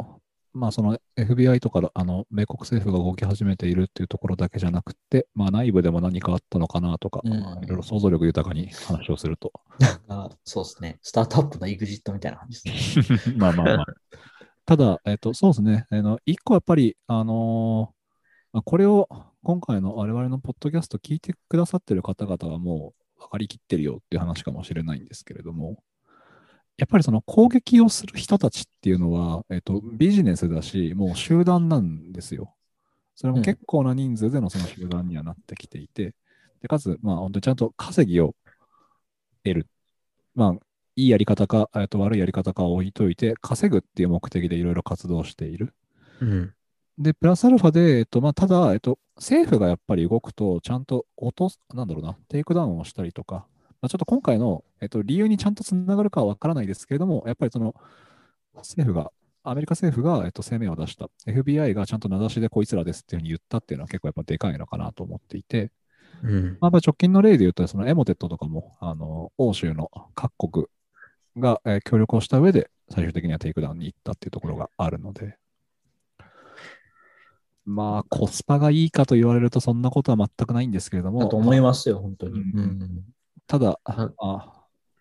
[0.57, 9.53] まあ、その FBI とかあの米国政府が動き始めているっていうところだけじゃなくて、まあ、内部でも何かあったのかなとか、うんいろいろ想像力豊かに話をすると。
[10.09, 10.99] あそうですね。
[11.03, 13.35] スタートアップの EXIT みたいな感じですね。
[13.37, 13.87] まあまあまあ。
[14.65, 15.87] ただ、えっ、と、そうですね。
[15.91, 17.97] あの、一個やっぱり、あのー
[18.53, 19.09] まあこれを
[19.43, 25.83] 今回の我々のポッドキャスト聞いてくださってる方々はもう分かりきってるよっていう話かもしれないんですけれども、
[26.79, 32.55] やっぱりその攻撃をする人たちっていうのは、えっ、と、ビジネスだし、もう集団なんですよ。
[33.15, 36.15] それも結構な人数でのその集団にはなってきていて、
[36.61, 38.35] でかつ、まあ本当にちゃんと稼ぎを
[39.43, 39.67] 得る。
[40.35, 40.53] まあ、
[40.97, 45.73] いいやり方か、えっと悪いやり方かを置いといて、稼ぐっていう目的でいろいろ活動している。
[46.21, 46.53] うん。
[46.99, 53.47] で、プラスアルファで、えっと、まあ、ただ、えっと、政府がやっぱり動くと、ちゃんと落とす、なんだろうな、 takedown をしたりとか、
[53.87, 57.77] まあ、ちょっと今回の、えっと、理由にちゃんとつながるかはわからないですけれども、やっぱりその、
[58.57, 59.13] 政府が、
[59.45, 65.71] アメリカ政府が、えっと、声明を出した、FBI がちゃんと名指しでこいつらですっていうふうに言ったっていうのは結構やっぱでかいのかなと思っていて、
[66.25, 66.59] うん。
[66.61, 70.67] まあ、まあ直近の例で言うと、その Emotet とかも、あの、欧州の各国
[71.37, 75.39] が、えー協力をした上で、最終的には takedown に行ったっていうところがあるので、
[77.65, 82.41] まあ、コスパがいいかと言われると、そんなことは全くないんですけれども、だと思いますよ、本当に。
[82.41, 82.59] うん。
[82.59, 83.16] うん
[83.47, 84.53] ただ、ああ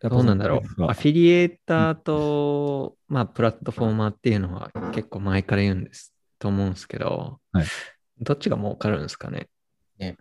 [0.02, 0.84] やっぱどうなんだろう。
[0.84, 7.66] アフィリエーターと、まあ、プラットフォーマーっていうのは結構前から言うんですと思うんですけど、はい
[8.22, 9.50] どっちが儲かるんですかね？
[9.98, 10.16] ね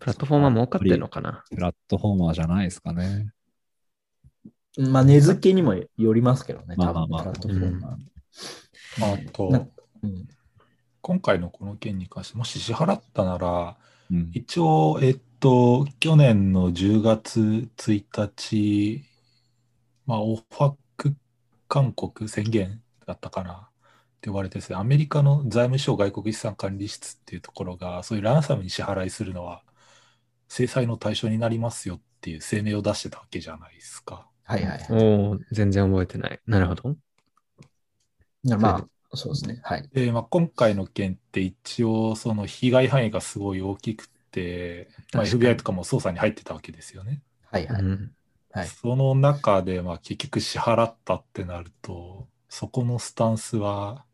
[0.00, 1.44] プラットフォーマー儲かってるのかな？
[1.48, 3.30] プラットフォーマーじゃないですかね。
[4.78, 9.28] まあ、値付けにもよりますけどね、まあまあまあプラットフォーマー。
[9.28, 9.70] あと、なん
[10.02, 10.28] うん
[11.02, 13.76] 今回のこの件に関して、もし支払ったなら、
[14.10, 14.30] うん。
[14.34, 19.04] 一応、えっと、去年の10月1日
[20.06, 21.16] まあ、オファック
[21.68, 23.56] 勧告宣言だったかなっ
[24.20, 29.62] て言われてですね、アメリカの財務省外国資産管理室っていうところが、そういうランサムに支払いするのは、
[30.48, 34.28] 制裁の対象になりますよっていう声明を出してたわけじゃないですか。
[34.44, 34.86] はいはい。
[34.90, 36.40] おお全然覚えてない。
[36.46, 36.96] なるほど。
[38.44, 39.60] まあ、そうですね。
[39.64, 39.88] はい。
[39.92, 44.15] で、まあ、今回の件って一応、その被害範囲がすごい大きくて、
[45.12, 47.22] まあ、FBI とかも捜査に入ってたわけですよね。
[47.50, 47.82] はいはい。
[47.82, 48.12] うん
[48.56, 54.06] はいその中で、まあ、結局支払ったってなると、そこのスタンスは、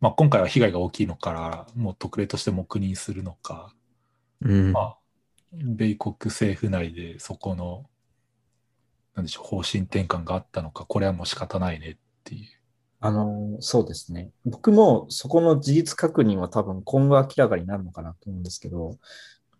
[0.00, 3.72] まあ、今回は被害が大きいのから、もう特例として黙認するのか、
[4.40, 4.98] うんまあ、
[5.52, 7.84] 米国政府内でそこの、
[9.14, 12.48] なんでしょう、方針転換があったのか、これはもう仕方ないねっていう。
[12.98, 14.30] あの、そうですね。
[14.44, 18.98] 僕もそこの事実確認は多分今後明らかになるのかなと思うんですけど、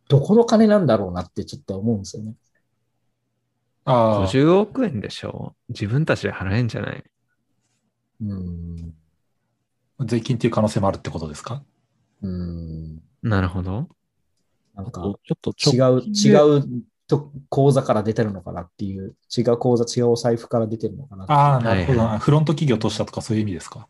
[0.09, 2.35] どこの金なんだろうなってちょっと思うんですよね。
[3.85, 5.55] ああ、50億円でしょ？
[5.69, 7.05] 自分たちで払えんじゃない？
[8.23, 8.95] うん。
[10.05, 11.63] 税金っていう可能性もあるってことですか？
[12.23, 13.01] うん。
[13.23, 13.89] なるほど。
[14.75, 22.19] なんかちょっと違う、近違うと口座から出てるのかなっていう、違う口座、違うお財布から出てるのかなっていうああ、なるほどはいな。
[22.19, 23.89] フロント企業としたとかそういう意味ですか？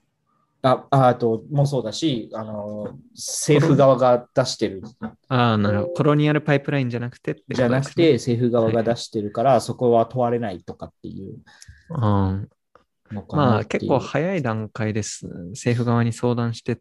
[0.69, 4.83] あ、ああと、もそうだし、あの、政府側が出してる、
[5.29, 5.93] ああ、なるほど。
[5.93, 11.37] コロニアルパイプラインじゃなくてねじゃなくて、、政府側が出してるから、そこは問われないとかっていう
[11.91, 12.49] うん、
[13.13, 13.65] のかなまあ。
[13.65, 15.29] 結構早い段階です。
[15.51, 16.81] 政府側に相談して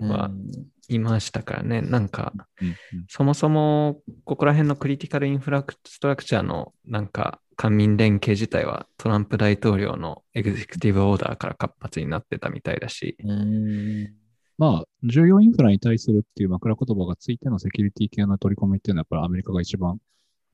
[0.00, 0.50] はうん
[0.88, 1.80] いましたからね。
[1.80, 2.32] なんか、
[2.62, 2.76] うんうん
[3.08, 14.14] そもそもここら辺のクリティカルインフラストラクチャーのなんか官民連携自体はトランプ大統領のエグゼクティブオーダーから活発になってたみたいだし、うん
[14.58, 19.98] まあ、重要インフラに対するっていう枕言葉がついてのセキュリティ系の取り込みっていうのは、やっぱりアメリカが一番、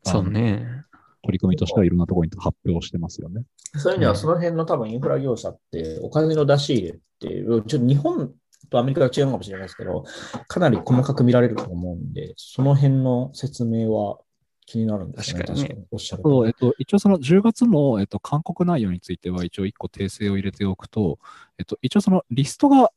[0.03, 0.85] そうね。
[1.25, 3.45] 取り組みとしてはいろんなところに発表してますよね。
[3.77, 8.33] そういう意味では、その辺の多分インフラ業者って、お金の出し入れっていう、ちょっと日本
[8.69, 10.05] とアメリカが違うのかもしれないですけど、
[10.49, 14.19] かなり細かく見られると思うんで、その辺の説明は
[14.67, 15.41] 気になるんですね。
[15.41, 15.77] 確かにね。
[15.91, 21.19] おっしゃるそう、えっと、一応その10月の、えっと、勧告内容については一応1個訂正を入れておくと、
[21.59, 22.91] えっと、一応そのリストが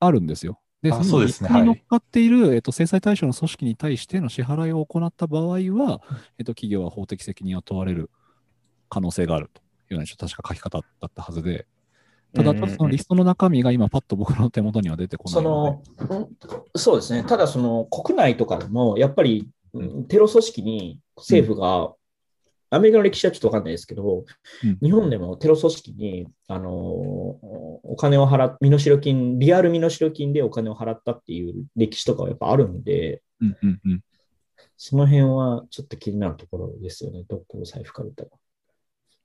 [0.00, 0.60] あるんですよ。
[0.82, 1.60] で、あそのリスそうですね。
[1.60, 6.02] トに乗っかっている、えっと、制裁対象の組織に対しての支払いを行った場合は、
[6.38, 8.10] えっと、企業は法的責任を問われる
[8.90, 11.66] 可能性があるというような、ちょっと確か書き方だったはずで、
[12.34, 15.82] ただ、そのリストの中身が今、パッと僕の手元には出てこないその
[16.74, 17.24] そうですね。
[17.24, 21.92] ただ、その国内とかでも、やっぱりうんテロ組織に政府が、
[22.70, 24.24] アメリカの歴史はちょっとわかんないですけど、
[24.64, 34.00] うん日本でもテロ組織に、あのお金を払っ、身代金、リアル身代金でお金を払ったっていう歴史とかはやっぱあるんで、うんうんうん。
[34.76, 37.24] その辺はちょっと気になるところですよね。
[37.28, 38.30] どこを財布からったら。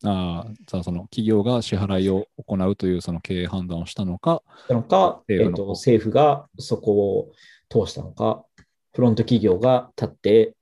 [0.04, 7.32] ああ、じゃあその企業が支払いを行うというその経営判断をしたのか、なのか、え政府のっと政府がそこを
[7.70, 8.46] 通したのか、
[8.94, 10.56] フロント企業が立って。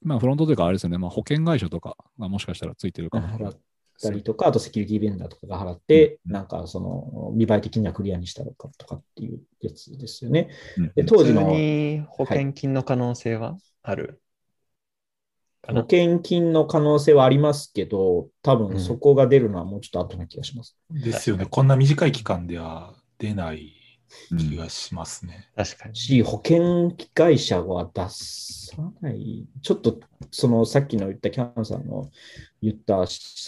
[0.00, 3.58] まあフロントというかあれですよね、まあ保険会社とかがもしかしたらついてるかも払っ
[4.00, 10.50] たりとか、あとセキュリティベンダーとかが払って、なんかその見栄え的にはクリアにしたのかとかっていうやつですよね。
[10.76, 10.92] うん。
[10.94, 14.27] で当時の普通に保険金の可能性はある、か
[15.68, 20.76] 保な険金の可能性はありますけど、多うん分そこが出るのはもうちょっと後な気がします。
[20.90, 21.46] ですよね。
[21.46, 23.74] こんな短い期間では出ない
[24.38, 25.48] 気がしますね。
[25.56, 25.96] 確かに。
[25.96, 29.46] し、保険会社は出さない。
[29.62, 30.00] ちょっと、
[30.30, 32.10] そのさっきの言ったキャンさんの
[32.62, 33.04] 言った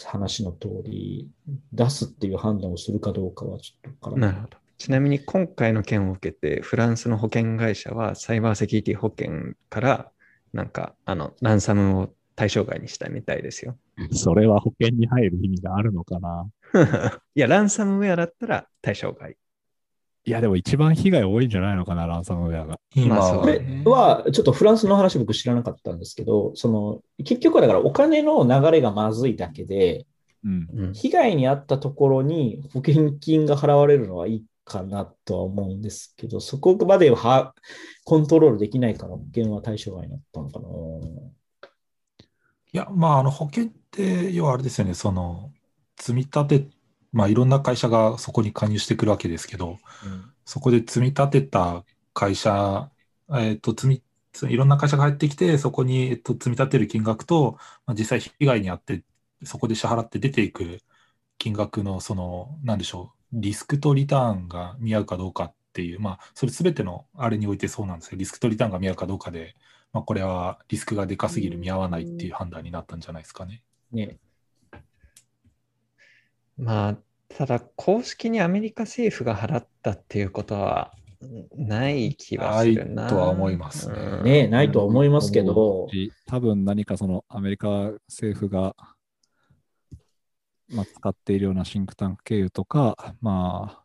[0.06, 1.28] 話の通り、
[1.72, 4.32] 出すっていう判断をするかどうかはちょっとわからない。
[4.32, 4.58] なるほど。
[4.76, 10.10] ちなみに今回の件を受けて、フランスの保険会社はサイバーセキュリティ保険から、
[10.52, 13.76] なんか、あの、ランサムを対象外にしたみたいですよ。
[14.12, 16.48] それは保険に入る意味があるのかな？
[17.34, 19.36] いや、ランサムウェアだったら対象外。
[20.24, 22.78] いや、でも一番被害多いんじゃないのかな、ランサムウェアが。
[22.94, 30.06] 今まあそうこれは、ちょっとフランスの話僕知らなかったんですけど、その、結局はだからお金の流れがまずいだけで、
[30.44, 30.68] うん。
[30.72, 37.54] うん被害に遭ったところに保険金が払われるのはいいかなとは思うんですけど、そこまでは
[38.04, 40.68] コントロールできないから保険は対象外になったのかな。
[42.72, 45.52] いや、まあ、あの保険って、要はあれですよね、その、
[45.98, 46.68] 積み立て、
[47.12, 49.78] まあ、いろんな会社がそこに加入してくるわけですけど、
[50.44, 52.90] そこで積み立てた会社、
[53.36, 54.02] えっと、積み、
[54.48, 59.02] いろんな会社が入ってきて、そこに、えっと、積み立てる金額と、まあ、実際被害に遭って、
[59.42, 60.78] そこで支払って出ていく
[61.38, 68.18] 金額の、その、なんでしょう、リスクとリターンが見合うかどうかっていう、まあ、それすべてのあれにおいてそうなんですよ。
[68.18, 69.54] リスクとリターンが見合うかどうかで、
[69.92, 73.62] まあ、これはリスクがでかすぎる、見合わないっていう判断になったんじゃないですかね。
[73.92, 74.18] ね。
[76.56, 76.96] まあ、
[77.28, 80.92] ただ、公式にアメリカ政府が払ったっていうことは
[81.56, 83.02] ない気はするな。
[83.02, 87.68] ないとは思いますねうんねないとは思いますけど、し多分何かそのアメリカ
[88.08, 88.74] 政府が、
[90.72, 93.84] まあ、使っているようなシンクタンク経由とか、まあ、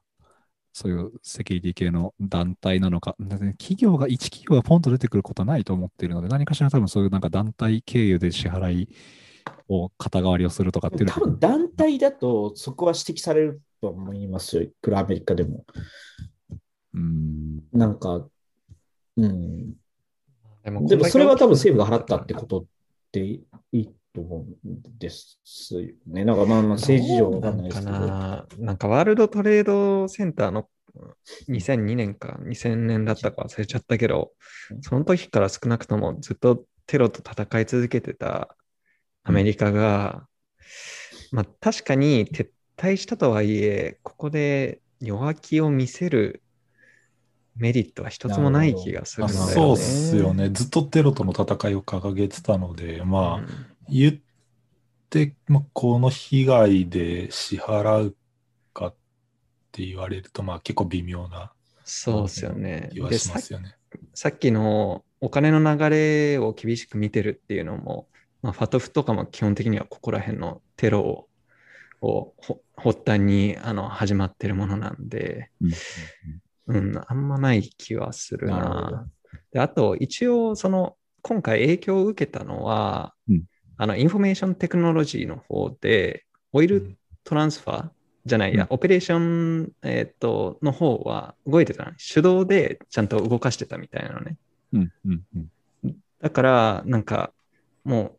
[0.73, 8.89] そういうセキュリティ系の団体なのか、だって企業が、一企業がポンと出てくることはないと思っているので、何かしら多分そういうなんか団体経由で支払い
[9.69, 15.65] を肩代わりをするとかっていうの多分団体だとそこは指摘されると思いますよ、いくらアメリカでも。
[16.93, 18.27] うん、なんか、
[19.17, 19.73] うん。
[20.63, 22.65] でもでもそれは多分政府が払ったってこと
[23.11, 25.37] でいいと思うんです
[25.73, 26.23] よね。
[26.23, 27.91] なんかまあまあ政治事情わかんないですけど。
[27.91, 30.69] なんかななんかワールドトレードセンターの
[31.49, 34.31] 2002年か2000年だったか忘れちゃったけど、
[34.81, 38.55] その時から少なくともずっとテロと戦い続けてた
[39.23, 40.25] アメリカが、
[41.31, 46.41] まあ確かに撤退したとはいえ、ここで弱気を見せる
[47.57, 49.53] メリットは一つもない気がするあんだよね。
[49.53, 50.49] そうっすよね。
[50.49, 54.13] ずっとテロとの戦いを掲げてたので、まあ、言っ
[55.09, 58.17] て、まあ、この被害で支払う
[58.73, 58.95] かっ
[59.71, 61.51] て言われると、まあ結構微妙な
[61.83, 62.89] そうっすよね。
[62.93, 63.75] で、気はしますよね。
[64.13, 68.07] さっきのお金の流れを厳しく見てるっていうのも、
[68.41, 71.27] まあ、 FATF とかも基本的にはここら辺のテロを
[72.01, 75.71] をほ発端にあの始まってるものなんで、うん
[76.67, 79.07] うん、あんまない気はするなな。
[79.51, 83.43] であと、一応、その、今回影響を受けたのは、うん
[83.77, 87.89] あの、 information technology の方で、オイルトランスファー
[88.25, 91.91] じゃないや、オペレーション、えーっと、の方は動いてたの。
[92.13, 94.37] 手動でちゃんと動かしてたみたいなのね。
[94.73, 95.21] うん、うん、
[95.83, 95.95] うん。
[96.21, 97.33] だから、なんか、
[97.83, 98.17] もう、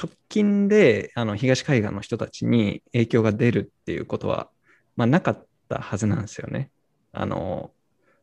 [0.00, 4.50] 直近で、あの、東海岸の人たちに影響が出るっていうことは、
[4.96, 6.70] まあ、なかったはずなんですよね。
[7.12, 7.72] あの、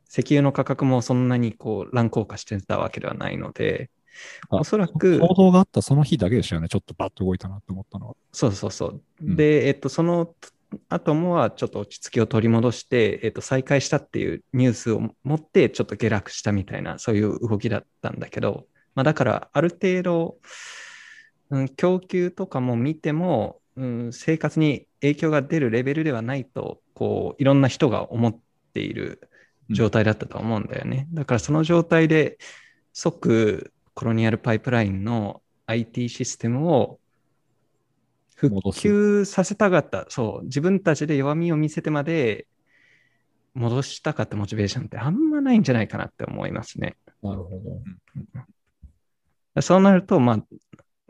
[0.10, 3.99] 石油の価格もそんなにこう乱高下してたわけではないので、あ
[4.50, 6.68] おそらく、報道があったその日だけでしたよね。
[6.68, 8.16] ちょっとバッと動いたなって思ったのは。
[8.32, 9.02] そうそうそう。
[9.22, 10.34] うんで、えっと、その
[10.88, 20.38] 後もはちょっと落ち着きを取り戻して、えっと、再開したっていうニュースを持って、ちょっと下落したみたいな、そういう動きだったんだけど、まあ、だから、ある程度、
[21.50, 28.40] うん、供給とかも見ても、うん、生活に影響が出るレベルではないと、こう、いろんな人が思っ
[28.74, 29.30] ている
[29.70, 31.08] 状態だったと思うんだよね。
[31.14, 32.38] だから、その状態で、
[32.94, 37.02] 即、コロニアルパイプラインの IT システムを
[38.34, 40.06] 復旧させたかった。
[40.08, 40.46] そう。
[40.46, 42.48] 自分たちで弱みを見せてまで
[43.54, 46.96] 戻したかったモチベーションってあんまないんじゃないかなって思いますね。
[47.22, 47.50] なるほ
[49.54, 49.62] ど。
[49.62, 50.46] そうなると、まあ、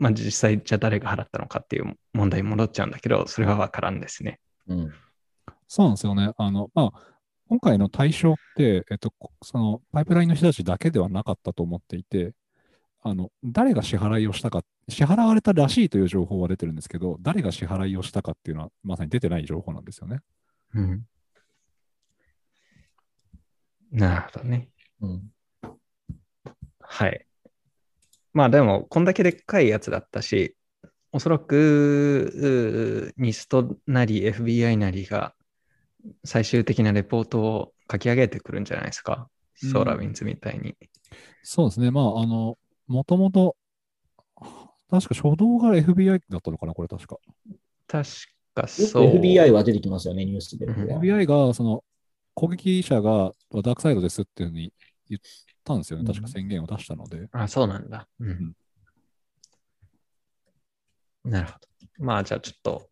[0.00, 4.40] まあ実際じゃあ誰が払ったのかっていう問題に戻っちゃうんだけど、それはわからんですね。
[4.66, 4.92] うん。
[5.68, 6.32] そうなんですよね。
[6.36, 7.02] あの、まあ、
[7.48, 12.32] 今回の対象って、えっと、こそのパイプラインの人たちだけではなかったと思っていて、
[13.02, 20.20] あの、誰が支払いをしたか、支払われたらしいという情報は出てるんですけど、誰が支払いをしたかっていうのはまさに出てない情報なんですよね。
[20.74, 21.06] うん。
[23.90, 24.68] なるほどね。
[25.00, 25.22] うん。
[26.80, 27.26] はい。
[28.32, 30.56] まあでも、こんだけでっかいやつだったし、
[31.12, 35.34] おそらく、ニストなり FBI なりが
[36.24, 39.28] 最終的なレポートを書き上げてくるんじゃないですか。
[39.32, 40.74] うんソーラーウィンズみたいに。
[41.42, 41.90] そうですね。
[41.90, 42.56] まあ、あの、
[42.90, 43.56] もともと、
[44.90, 47.18] 確か初動が FBI だったのかな、これ確か。
[47.86, 48.08] 確
[48.52, 49.04] かそう。
[49.04, 50.66] FBI は出てきますよね、ニュースで。
[50.66, 51.84] うん FBI が、その、
[52.34, 54.72] 攻撃者がダークサイドですっていうふうに
[55.08, 55.20] 言っ
[55.62, 56.04] たんですよね。
[56.04, 57.28] 確か宣言を出したので。
[57.30, 58.08] あ、そうなんだ。
[58.18, 58.52] うん。
[61.24, 62.04] なるほど。
[62.04, 62.88] まあ、じゃあちょっと、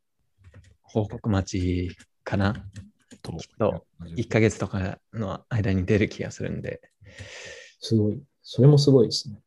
[0.83, 2.55] 報告待ちかな。
[3.21, 6.81] とと1ヶ月とかの間に出る気がするんで。
[7.81, 8.23] すごい。
[8.43, 9.41] それもすごいですね。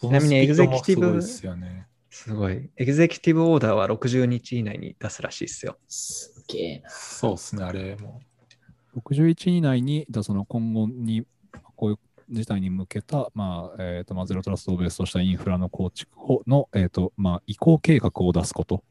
[0.00, 1.86] ちなみにエグゼクティブすごいですよね。
[2.10, 2.70] すごい。
[2.76, 5.78] エグゼクティブオーダーは60日以内に出すらしいですよ。
[5.88, 6.90] すげえな。
[6.90, 8.20] そうですね、あれも。
[8.96, 11.24] 61以内に、だその今後に、
[11.76, 11.98] こういう
[12.30, 18.82] 事態に向けた、まあ、えっ、と、まあ、ゼロトラストをベースとしたインフラの構築をの、えっ、と、まあ、移行計画を出すこと。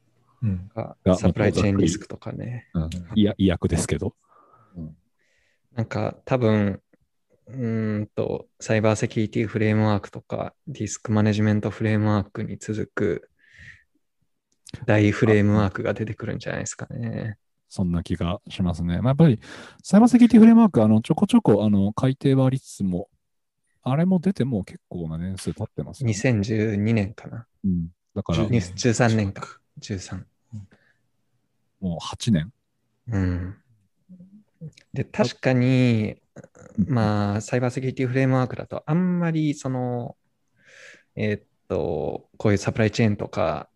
[0.42, 0.72] うん。
[0.74, 2.70] ががサプライチェーンリスクとかね。
[2.74, 4.16] うん、いや、意訳ですけど。
[5.76, 6.82] なんか多分、
[7.50, 13.30] うーんと、サイバーセキュリティフレームワークとか、リスクマネジメントフレームワークに続く
[14.86, 17.38] 大フレームワークが出てくるんじゃないですかね。
[17.70, 18.98] そんな気がしますね。
[18.98, 19.40] まあ、やっぱり、
[19.84, 23.10] サイバーセキュリティフレームワーク、あの、ちょこちょこ、あの、改定はありつつも、
[23.84, 27.46] あれも出てもう結構な年数経ってますよね、2012年かな。
[27.64, 27.90] うん。
[28.16, 29.60] だから、10 13年か。
[29.80, 30.24] 13。
[31.80, 32.52] もう8年。
[33.08, 33.56] うん。
[34.94, 36.22] で、確かに、
[36.78, 40.16] まあ、サイバーセキュリティフレームワークだと、あんまり、その、
[41.16, 43.70] えーっと、こういうサプライチェーンとか、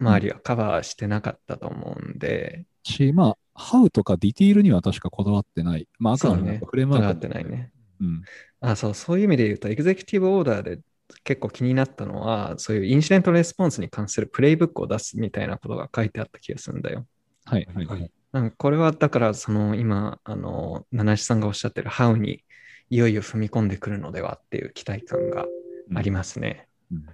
[0.00, 5.88] 周りはカバーしてなかったと思うんで、し、まあ、ハウとかディティールには確かこだわってない。
[5.98, 7.72] まあ、あくまでもそうねフレームワークこだわってないね。
[8.00, 8.22] うん。
[8.60, 10.80] あ、そう、そういう意味で言うと、エグゼクティブオーダーで
[11.24, 17.06] 結構気になったのは、そういうインシデントレスポンスに関するプレイブックを出すみたいなことが書いてあった気がするんだよ。
[17.44, 18.38] はい、はい、ははいい。
[18.38, 22.44] うんこれはだから、その今、あの、七七さんがおっしゃってる How に
[22.90, 25.46] いよいよ踏み込んでくるのではっていう期待感が
[25.94, 26.68] ありますね。
[26.92, 27.04] うん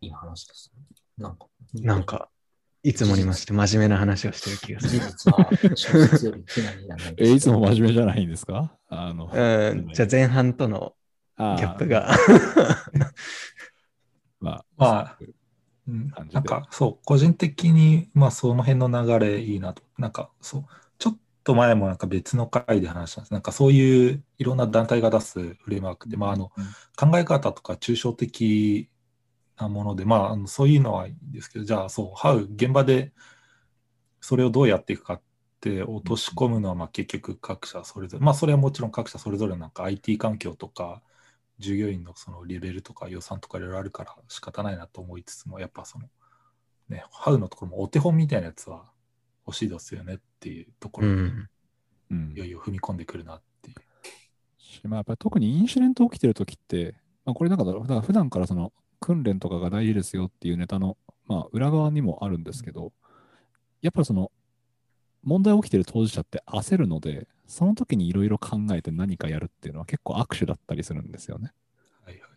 [0.00, 0.82] いい話ですね。
[1.18, 2.28] なんか、なんか、
[2.84, 5.20] いつもにまして真面目な話をしてる気がす事
[6.30, 6.38] る。
[6.38, 6.44] い
[7.18, 8.72] え、いつも真面目じゃゃないんですか？
[8.88, 10.94] あの、うん、じゃあ前半との
[11.36, 12.14] あギャップが。
[14.40, 15.18] まあ、まあ
[15.88, 19.82] うんなんかそう、個人的に、まあその辺の流れいいなと。
[19.96, 20.64] なんかそう、
[20.98, 23.32] ちょっと前もなんか別の回で話したんです。
[23.32, 26.50] なんかそういういろんな団体が出すフレームワークで、まああの
[26.96, 28.90] 考え方とか抽象的
[29.56, 33.12] なもので、まああのそういうのはいいんですけど、じゃあそう、ハウ、現場で
[34.20, 35.22] それをどうやっていくかっ
[35.60, 41.02] て落とし込むのは、まあ結局各社それぞれ、まあそれはもちろん各社それぞれなんか IT 環境とか、
[41.58, 46.08] 従業員のそのレベルとか予算とかいろいろあるから仕方ないなと思いつつも、やっぱその、
[46.88, 48.90] ね、ハウのところもお手本みたいなやつは
[49.46, 51.48] 欲しいですよねっていうところにうん。
[52.10, 53.76] うんいよいよ踏み込んでくるなっていう。
[54.56, 56.94] しまあ、やっぱり特にインシデント起きてるときって、
[57.24, 60.96] まあ、これなんかだから普段からその訓練とかが大事ですよっていうネタの、
[61.26, 62.92] まあ、裏側にもあるんですけど、
[63.82, 64.30] やっぱりその
[65.24, 71.52] 問題起きてる当事者って焦るので、その時にいろいろ考えて何かやるっていうのは結構握手だったりするんですよね。
[72.04, 72.30] はいはい。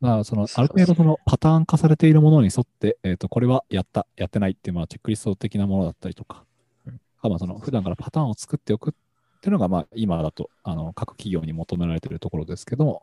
[0.00, 6.44] だからそのある程度そのパターン化されているものに沿って、えっとこれはやった、やってないっていうまあチェックリスト的なものだったりとか、
[6.86, 13.02] うんまあその普段からパターンを作っておくっていうのがまあ今だとあの各企業に求められているところですけども、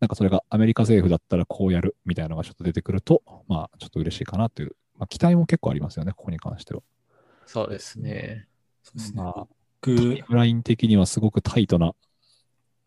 [0.00, 6.82] なんかそれがアメリカ政府だったらこうやるみたいなのがちょっと出てくると、まあちょっと嬉しいかなという、まあ期待も結構ありますよね、ここに関しては。
[7.46, 8.46] そうですね。
[8.82, 9.22] そうですね。
[9.22, 9.46] ま
[10.28, 11.94] ライン的にはすごくタイトな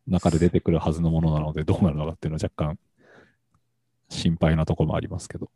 [0.05, 2.79] 中で出てくるはずのものなので、どうなるのかっていうのは若干
[4.09, 5.49] 心配なところもありますけど。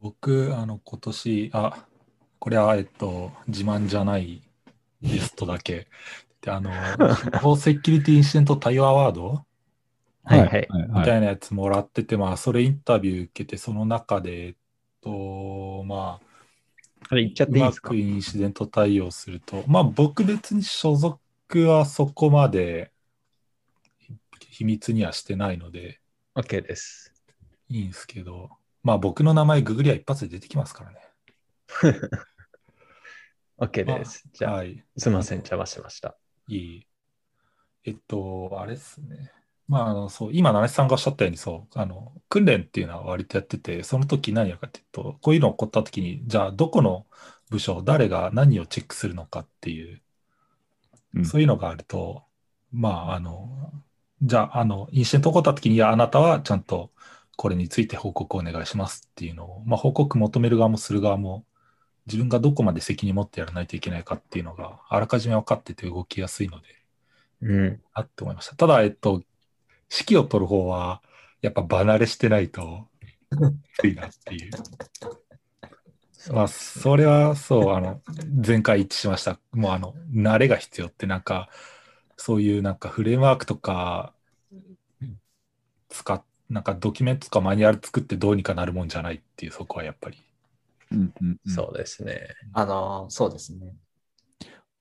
[0.00, 1.86] 僕、あの、今年、あ、
[2.38, 4.42] これは、えっと、自慢じゃない
[5.02, 5.86] リストだけ。
[6.40, 6.70] で、あの、
[7.40, 9.44] 法セキュリティインシデント対応アワード？
[10.24, 10.48] はいはい。
[10.48, 14.54] はいみたいなやつもらってて、まあ、それインタビュー受けて、その中で、えっ
[15.02, 16.33] と、まあ、
[17.08, 17.88] あれ言っちゃっうまていいですか？
[17.90, 21.18] くインシデント対応すると、まあ僕別に所属
[21.66, 22.92] はそこまで
[24.50, 26.00] 秘密にはしてないので
[26.34, 27.12] ?OK です。
[27.68, 28.50] いいんですけど、
[28.82, 30.98] まあ僕の名前ググりゃ一発で出てきますからね。
[33.58, 34.28] OK です。
[34.32, 34.84] じゃあ、はい。
[34.96, 36.16] すみません、邪魔しました。
[36.48, 36.86] いい。
[37.84, 39.30] えっと、あれですね。
[39.66, 47.06] まあ、あの、そう、今、七瀬さんがおっしゃったように、そう、あの、訓練っていうのは割とやってて、その時何やるかっていうと、こういうの起こった時に、じゃあ、どこの
[47.50, 50.02] 部署、誰が何をチェックするのかっていう、
[51.14, 52.24] うんそういうのがあると、
[52.72, 53.72] まあ、あの、
[54.22, 56.92] じゃあ、あの、インシデント起こった時に、いや、あなたはちゃんと
[57.36, 61.46] これについて報告をお願いしますっていうのを、まあ、報告求める側もする側も、
[62.06, 66.66] 自分がどこまで責任持ってやらないといけないかっていうのが、あらかじめ分かってて動きやすいので、
[67.40, 67.82] うん。
[67.94, 68.56] なって思いました。
[68.56, 69.22] ただ、えっと、
[69.90, 71.02] 指揮を取る方は、
[71.42, 72.88] やっぱ離れしてないと、
[73.64, 74.60] きついなってい う。
[76.26, 78.02] まあ、それはそう、あの、
[78.46, 79.38] 前回一致しました。
[79.52, 81.50] もう、あの、慣れが必要って、なんか、
[82.16, 84.14] そういうなんかフレームワークとか、
[85.88, 90.18] 使っ、なんかドキュメントとかマニュアル作ってどうにかなるもんじゃないっていう、そこはやっぱり。
[90.90, 92.34] うんうんうんそうですね。
[92.52, 93.74] あの、そうですね。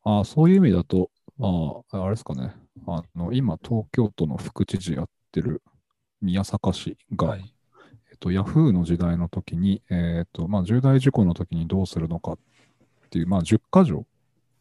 [0.04, 1.48] あーそういう意味だと、ま
[1.92, 2.56] あ、あれですかね。
[2.88, 5.62] あの今、東京都の副知事やってる
[6.22, 7.54] 宮坂氏が、はい。
[8.12, 12.38] えっと、ヤフーの時代の時に、えっと、まあ、重大事故の時にどうするのかっ
[13.10, 14.06] ていう、まあ、10箇条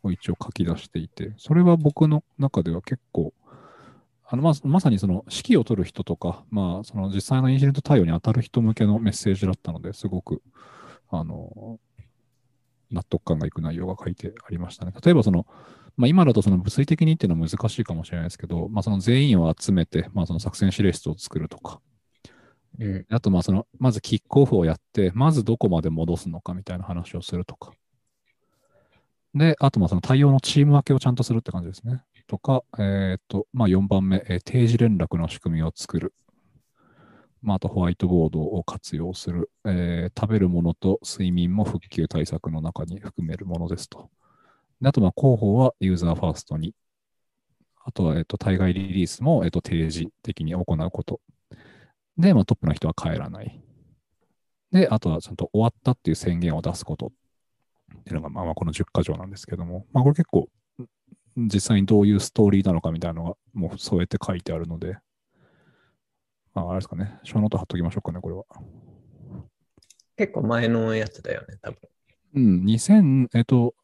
[0.03, 3.33] を一応書き出していて、それは僕の中では結構、
[4.27, 10.43] あのままさにその指揮を取る人とか、まあ、その実際のインシデント対応に当たる人向けのメッセージだったので、すごく、
[11.11, 11.79] あの、
[12.91, 14.93] 納得感がいく内容が書いてありましたね。
[15.05, 15.47] 例えばその、
[15.97, 21.80] まあ、今だとその物理的にっていうのは難しいかもしれないですけど、まあ、その全員を集めて、まあ、その作戦指令室を作るとか、
[22.78, 23.07] うん。
[23.11, 27.72] あと、まあ、その、まずキックオフをやって、まずどこまで戻すのかみたいな話をするとか。
[29.34, 32.03] で、あと、まあ、その対応のチーム分けをちゃんとするって感じですね。
[32.26, 36.14] とか、えっ、と、まあ、4番目、えー定時連絡の仕組みを作る。
[37.43, 44.11] まあ、あとホワイトボードを活用する、えー食べるものと睡眠も復旧対策の中に含めるものですと。
[44.83, 46.74] であと、まあ、広報はユーザーファーストに。
[47.85, 51.20] あとは、えっと、対外リリースも、えっと、定時的に行うこと。
[52.18, 53.62] で、まあ、トップの人は帰らない。
[54.72, 60.49] で、あとはちゃんと終わったっていう宣言を出すことっていうのが、まあ、まあこの10箇条なんですけども、まあ、これ結構、
[61.37, 64.97] 実際にどういうストーリーなのかみたいなのが、もう添えて書いてあるので、
[66.55, 68.45] まあ、あれですかね、ショーノート貼っときましょうかね、これは。
[70.16, 71.78] 結構前のやつだよね、多分。
[72.35, 73.74] うん、2000、えっと、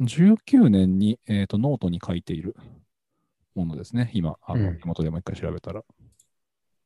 [0.00, 2.54] 19年に、えっと、ノートに書いている
[3.54, 4.10] ものですね。
[4.14, 5.82] 今、あの、手元でもう一回調べたら。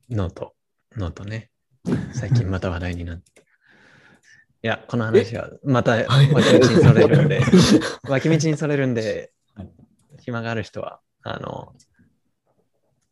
[0.09, 1.51] note。note ね。
[2.13, 3.43] 最近また話題になって。
[4.65, 7.41] いや、この話はまた 脇道にそれるんで、
[8.09, 9.71] 脇道にそれるんではい、
[10.21, 11.75] 暇がある人は、あの、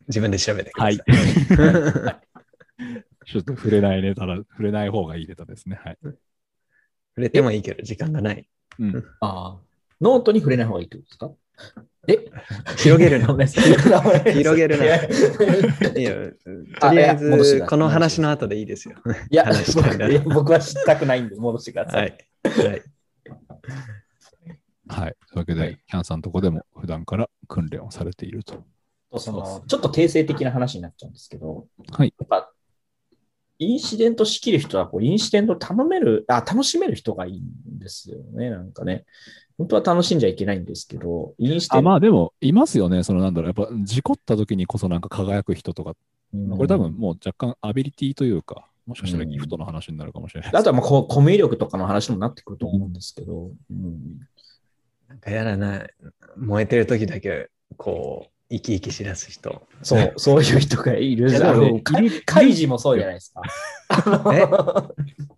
[0.09, 0.97] 自分で調べてください。
[3.27, 5.79] ちょっと触れないネタだ、触れない方がいいネタですね。
[5.85, 5.99] はい。
[6.03, 6.15] 触
[7.17, 8.49] れてもいいけど、時間がない。
[8.79, 9.05] うん。
[9.21, 9.70] ああ。
[10.01, 11.33] ノートに触れない方がいいってことですか？
[12.09, 12.31] え？
[12.79, 13.37] 広げるの
[14.33, 18.97] 広げるなとりあえず、この話の後でいいですよ。
[19.31, 19.45] いや
[20.25, 21.99] 僕は知ったくないんで、戻してくださ。
[21.99, 22.49] はいい。
[22.49, 22.83] はい。
[24.89, 25.17] はい。
[25.29, 28.65] というわけで、はいキャンさんのとこでも普段から訓練をされていると。
[29.19, 32.15] そのちょっと定性的な話になっちゃうんですけど、はい。
[32.19, 32.53] やっぱ、
[33.59, 39.05] インシデント仕切る人はこう、インシデント頼める、あ、楽しめる人がいいんですよね、なんかね。
[39.61, 43.03] 本当は楽しんじゃいけないんですけど、インシデあ、まあでも、いますよね。
[43.03, 43.55] そのなんだろう。
[43.55, 45.91] やっぱ、事故った時にこそなんか輝く人とか、
[46.33, 50.51] うんこれ多分もう若干アビリティというか、もしかしたらギフトの話になるかもしれない。
[50.55, 54.21] あとはまあココミュ力とかの話にもなってくると思うんですけど、うん
[55.09, 55.91] なんかやらない。
[56.39, 59.63] 燃えてる時だけ、こう、生き生きしだす人。
[59.83, 61.95] そう、そういう人がいるいやあでもねのか
[62.27, 63.43] カイジもそうじゃないですか。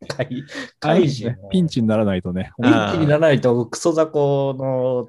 [0.09, 0.45] カイ
[0.81, 2.53] カイジもピンチにならないとね。
[2.63, 5.09] ピンチにならないとクソ雑魚の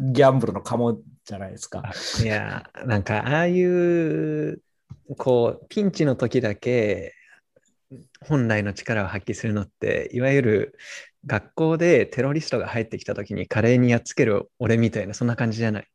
[0.00, 1.92] ギャンブルのカモじゃないですか。
[2.22, 4.60] いや、なんか、ああいう、
[5.16, 7.14] こう、ピンチの時だけ、
[8.20, 10.78] 本来の力を発揮するのって、いわゆる
[11.24, 15.86] 学校でテロリストが入ってきた時に華麗にやっつける俺みたいな、そんな感じじゃない。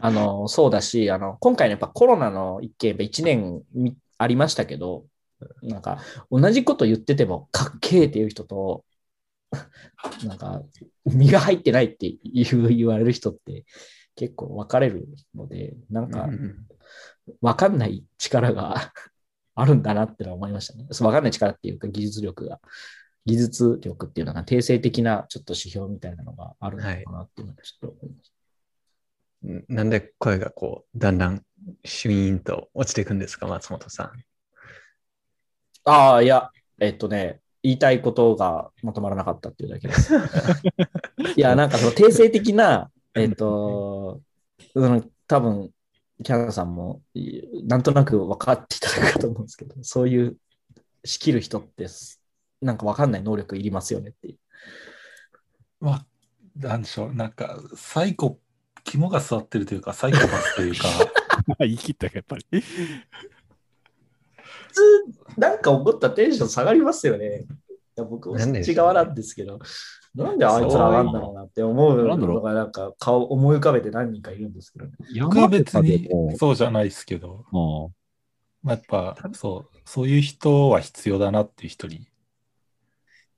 [0.00, 5.04] あの、そうだし、あの、今回のやっぱコロナの一件、1年みありましたけど、
[5.62, 5.98] なんか、
[6.30, 8.84] 同じこと言ってても、かっけーっていう人と、
[10.24, 10.62] なんか、
[11.04, 13.64] 身が入ってないって言う言われる人って
[14.14, 16.66] 結構分かれるので、なんかう、ん
[17.40, 18.92] 分かんない力が
[19.54, 20.86] あるんだなってのは思いましたね。
[20.90, 22.60] そう分かんない力っていうか、技術力が、
[23.26, 28.39] 技術力っていうのが定性的なちょっと指標みたいなのがあるのかなっていうのはちょっと思いました。
[29.42, 31.42] なんで声がこう、だんだん
[31.84, 34.12] シュイーンと落ちていくんですか、松本さん。
[35.84, 40.14] ああ、いや、えっとね、言いたいことがまとまらなかったっていうだけです。
[41.36, 44.20] いや、なんかその定性的な、えっと、
[44.74, 45.70] うん、多分
[46.22, 50.36] キャナさんもいなんとなく分かっていただくかと思うんですけど、そういう
[51.04, 51.86] 仕切る人って、
[52.60, 54.38] なんか分かんない能力いりますよねっていう。
[55.80, 56.06] まあ、
[56.56, 58.38] なんでしょう、なんか、サイコ、
[58.84, 60.88] 肝が座ってるというか、サイコパスというか、
[61.60, 62.46] 言い切ったか、やっぱり。
[62.50, 62.62] 普
[64.72, 64.82] 通、
[65.36, 67.46] なんか怒ったらテンション下がりますよね。
[67.96, 69.58] いや僕もそっち側なんですけど、
[70.14, 74.92] なんであいつらなんだろうなって思うのが、なんか顔思い浮かべて何人かいるんですけどね。
[75.20, 77.92] 僕は別にそうじゃないですけど、も
[78.62, 82.06] まあ、やっぱ、そう、そういう人は必要だなっていう人に。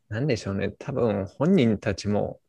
[0.08, 0.70] なんでしょうね。
[0.78, 2.40] 多分本人たちも、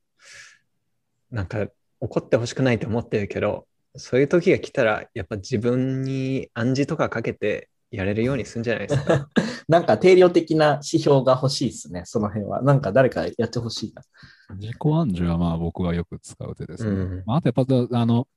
[1.30, 1.68] なんか
[2.04, 3.66] 怒ってほしくないと思ってるけど、
[3.96, 9.30] そういう時が来たら、やっぱ自分に暗示とかかけてやれるようにするんじゃないですか。
[9.70, 12.62] なんか定量的な指標が欲しいですね、その辺は。
[12.62, 14.02] なんか誰かやってほしいな。
[14.50, 16.90] う、自己暗示はまあ僕はよく使う手ですね。
[16.90, 18.28] うんまあ、あとやっぱ、あの、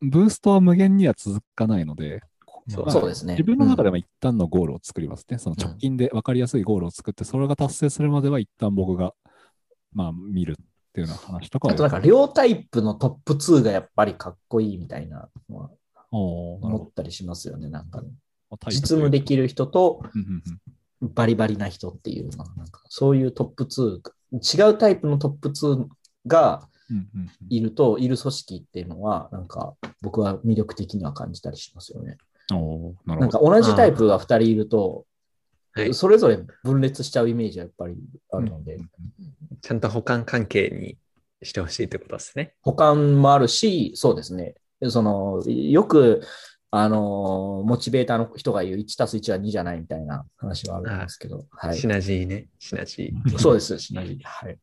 [0.00, 2.20] ブーストは無限には続かないので、
[2.68, 3.44] そうまあそうですね自。
[3.44, 5.38] 分の中では一旦のゴールを作りますね。
[5.38, 9.14] その直近で分かりやすいゴールを作って、それが達成するまでは一旦僕が、
[9.92, 10.56] まあ、見る
[10.96, 15.70] っていうような話とかはあとなんか両タイプのトップ2がやっぱりかっこいいみたいなのは
[16.10, 18.08] 思ったりしますよね、なんかね。
[18.50, 20.02] ど実務できる人と
[21.02, 25.86] バリバリな人っていうのは、なんかそういうトップ2、違うタイプのトップ2
[26.26, 26.66] が
[27.50, 32.16] いると、いる組織っていうのは、なんか僕は魅力的には感じたりしますよね。
[32.52, 33.30] おーなるなん。
[33.30, 35.04] か同じタイプが2人いると、
[35.76, 37.96] はいそれぞれ分裂しちゃうイメージはやっぱり
[38.32, 38.78] あるので、
[39.60, 40.96] ちゃんと補完関係に
[41.42, 42.54] してほしいってことですね。
[42.62, 44.54] 保管もあるし、そうですね。
[44.88, 46.22] その、よく、
[46.70, 51.86] あのーモチベーターの人が言う1たす1は2じゃないみたいな話はあるんですけど、はいシ。
[51.86, 52.48] ナジーね。
[52.58, 53.38] シナジー。
[53.38, 54.18] そうです、シナジー。
[54.22, 54.58] はい。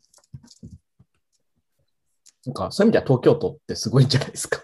[2.46, 4.62] なんか、そういう意味では東京都ってすごいんじゃないですか。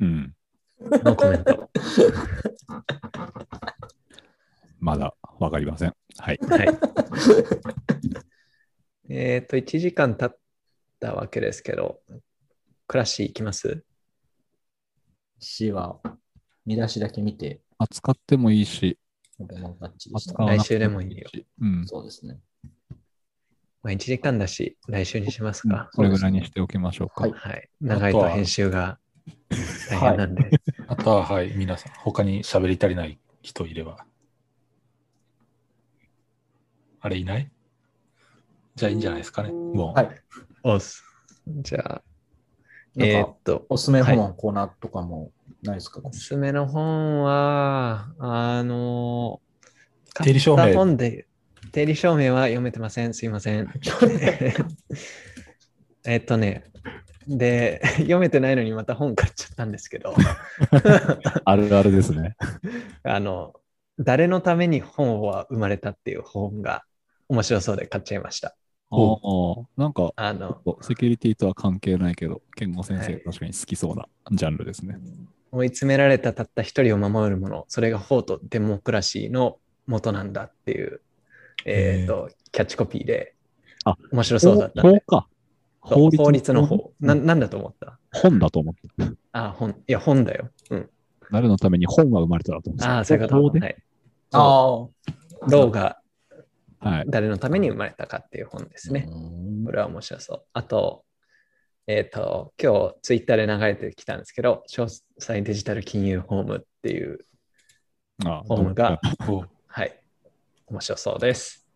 [0.00, 0.34] うん。
[0.80, 1.70] ノーコメント。
[4.78, 5.94] まだわかりません。
[6.18, 6.38] はい。
[6.48, 6.68] はい。
[9.08, 10.38] えっと、1時間経っ
[11.00, 12.00] たわけですけど、
[12.86, 13.84] クラッシー行きます？
[15.38, 16.00] 詩は、
[16.64, 18.98] 見出しだけ見て、扱ってもいいし、
[19.38, 21.46] 来週でもいいよし。
[21.60, 21.86] うん。
[21.86, 22.38] そうですね。
[23.82, 25.90] まあ、1時間だし、来週にしますか。
[25.92, 27.22] それぐらいにしておきましょうか。
[27.22, 27.68] はいはい。
[27.80, 28.98] 長いと編集が
[29.90, 30.50] 大変なんで。
[30.88, 34.04] あとは、はい、皆さん、他に喋り足りない人いれば。
[37.06, 37.48] あれいない？
[38.74, 39.50] じゃあいいんじゃないですかね。
[39.50, 40.10] もう、はい。
[40.64, 41.04] おっす。
[41.46, 42.02] じゃあ、
[42.98, 45.30] えーっと、おすすめ本のコーナーとかも
[45.62, 49.40] ないですか、おすすめの本は、あの、
[50.24, 51.28] 定理証明買った本で、
[51.70, 53.14] 定理証明は読めてません。
[53.14, 53.70] すいません。
[56.04, 56.64] えっとね、
[57.28, 60.12] で、読めてないのにまた本買っちゃったんですけど、
[61.44, 62.36] あるあるですね。
[63.04, 63.54] あの、
[63.98, 66.84] 誰のために本は生まれたっていう本が
[67.28, 68.56] 面白そうで買っちゃいました。
[68.90, 74.98] おーなんか、あの、セキュリティとは関係ないけど、健吾先生はい確かに好きそうなジャンルですね。
[75.50, 81.00] 追い詰められたたった一人を守るもの、それが法とデモクラシーの元なんだっていう、
[81.64, 83.34] えっ、と、キャッチコピーで、
[83.84, 85.28] あ面白そうだった法か。
[85.88, 86.92] そう法律の法。
[87.00, 87.98] なななんだと思った？
[88.12, 88.80] 本だと思って。
[89.32, 89.70] あ、本。
[89.70, 90.50] いや、本だよ。
[90.70, 90.90] うん。
[91.30, 92.96] 誰のために本が生まれたらと思ってた。
[92.96, 93.42] ああ、そういうこと。
[93.42, 93.60] 法で？
[93.60, 93.76] はい。
[94.32, 94.42] ああ。
[95.48, 96.00] ローが
[96.86, 97.04] はい。
[97.08, 99.08] 誰のために生まれたかっていう本ですね。
[99.10, 100.42] うんこれは面白そう。
[100.52, 101.04] あと、
[101.88, 107.18] えっ、と、今日ツイッターで流れてきたんですけど、詳細デジタル金融ホームっていう
[108.24, 110.00] あホームが、お はい、
[110.68, 111.66] 面白そうです。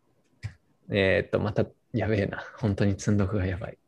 [0.91, 2.45] えっ、と、またやべえな。
[2.59, 3.79] 本当に積んどくがやばい。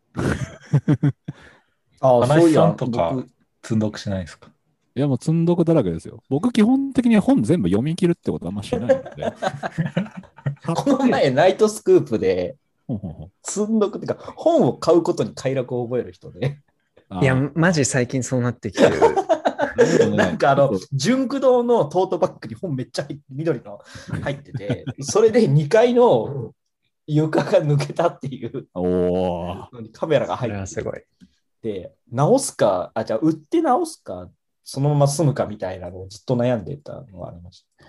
[2.01, 3.29] あ あ、そういやとか僕
[3.63, 4.51] 積んどくしないですか？
[4.95, 6.23] いや、もう積んどくだらけですよ。
[6.29, 9.03] 僕、基本的に本全部読み切るってことあんましないので。
[10.75, 12.57] この前、ナイトスクープで、
[13.43, 16.59] 積んどくっていうか、本を買うことに快楽を覚える人で、
[17.21, 18.93] いや、マジ最近そうなってきてる。
[20.17, 23.81] なんかあの純駆動のトートバッグに本めっちゃ入って緑の
[24.23, 26.55] 入ってて、それで2階の
[27.07, 28.69] 床が抜けたっていう。
[28.75, 31.03] のにカメラがこ入っれはすごい。
[31.63, 34.29] て、直すか、あ、じゃあ売って直すか、
[34.65, 37.85] そのまま住むかみたいなのをずっと悩んでたのがありました。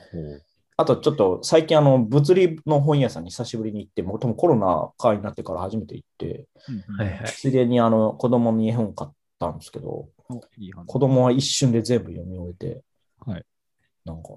[0.76, 6.48] あとちょっと最近あの物理の本屋さんに久しぶりに行って、もともコロナ禍になってから初めて行って。
[7.26, 10.10] ついでにあの子供に絵本買ったんですけど、
[10.88, 12.84] 子供は一瞬で全部読み終えて、
[13.26, 13.46] はい
[14.06, 14.30] なんか、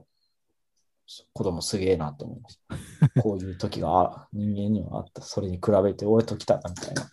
[1.32, 2.58] 子供すげえなと思いまし
[3.14, 3.22] た。
[3.22, 5.22] こういう時があ人間にはあった。
[5.22, 7.08] それに比べて俺と来たなみたいな。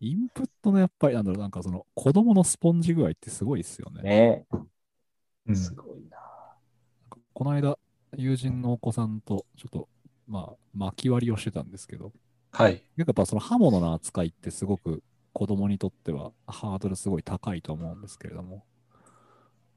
[0.00, 4.02] インプットのやっぱり、なんだろう、なんかその子供のスポンジ具合ってすごいですよね。
[4.02, 4.56] ねえ。
[5.48, 6.18] うんすごいな。
[7.32, 7.78] この間、
[8.14, 9.88] 友人のお子さんと、ちょっと、
[10.28, 12.12] まあ、巻き割りをしてたんですけど、
[12.52, 12.82] はい。
[12.96, 15.02] やっぱその刃物の扱いってすごく
[15.32, 18.64] 子供にとってはハードルすごい高いと思うんですけれども、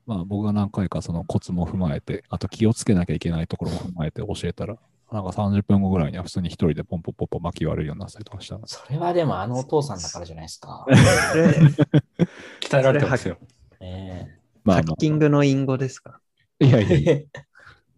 [0.05, 4.77] まあ僕が何回かそのコツも踏まえて、あと気をつけなきゃいけないところも踏まえて教えたら、
[5.11, 8.59] なんか30分後ぐらいには普通に一人でポンポンポンポン巻き割るようになったりとかした。
[8.65, 10.85] それはでもあのお父さんだからじゃないですか。
[12.61, 13.37] 鍛えられてますよ。
[13.79, 16.21] ねまハッキングの隠語ですか？
[16.59, 17.27] いやいやいや、え。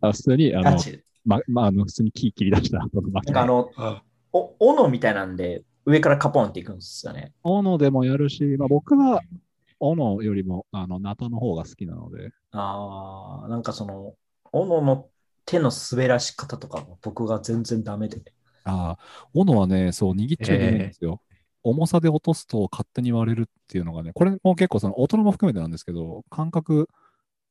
[0.02, 0.78] あ普通に、あの、
[1.26, 3.56] ま、まあ、あの、普通に木切り出した後の巻きなんかあ。
[3.56, 4.04] の、あ
[4.34, 7.34] お斧みたいなんで上からカポンっていくんですよね。
[7.44, 9.22] 斧でもやるし、まあ僕は
[9.80, 14.14] 斧よりも、あの、ナタの方が好きなので、ああ、なんかその、
[14.52, 15.10] 斧の
[15.46, 18.22] 手の滑らし方とかも僕が全然ダメで。
[18.64, 21.22] ああ、斧はね、そう、握っちゃいけないんですよ。
[21.64, 26.90] 重さで落とすと勝手に割れるっていうのがね、これも結構その大人も含めてなんですけど、感覚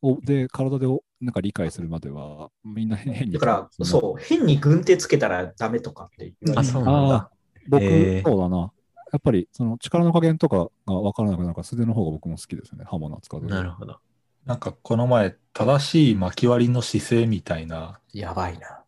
[0.03, 3.35] をで体でおなんか理解するまでは、みんな変変に。
[3.35, 7.31] だから、そう、変に軍手つけたらダメとかって言われてあそうなんだああ、
[7.69, 8.73] 僕、へーそうだな。
[9.13, 13.99] やっぱりその力の加減とかが分からなくなるから、素手の方が僕も好きですね、刃物扱うなるほど。
[14.47, 18.83] なんかこの前、正しい巻き割りの姿勢みたいなやばいな。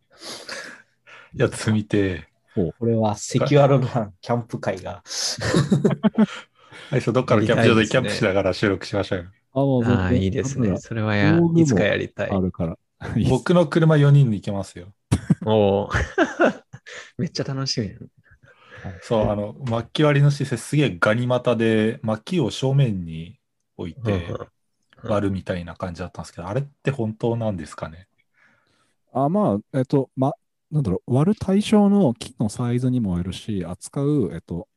[1.35, 5.03] やつ見て、これはセキュアルランキャンプ会が。
[6.89, 9.25] 最初どっかのキャンプ場でキャンプしながら収録しましょうよ。
[9.53, 10.75] あもうああ、いいですね。
[10.77, 12.31] それはやいつかやりたい。
[12.31, 12.77] あるから。
[13.29, 14.93] 僕の車4人で行けますよ。
[15.45, 16.63] おー
[17.17, 17.91] めっちゃ楽しみ。
[19.01, 23.39] そう、あの、巻き割りの姿勢すげえガニ股で、巻きを正面に
[23.77, 24.33] 置いて、
[25.03, 28.07] 割るみたいな感じだったんですけど、あれって本当なんですかね？
[29.11, 30.33] あ、まあ、えっと、ま、
[30.71, 34.67] なんだろう、割る対象の木のサイズにもよるし、扱う、えっと、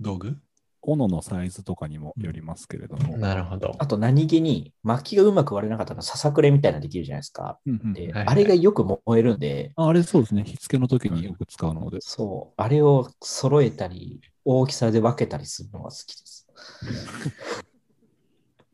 [0.00, 0.36] 道具？
[0.82, 3.16] 斧のサイズとかにもよりますけれども。
[3.16, 3.74] なるほど。
[3.78, 7.58] あと何気に薪がうまく割れなかったらささくれみたいなのできるじゃないですか。
[7.66, 11.98] うんうんで、はいあれがよく燃えるんで、ああれそうですね、火付けの時によく使うので。
[12.00, 16.48] そう、あれを揃えたり、大きさで分けたりするのが好きです。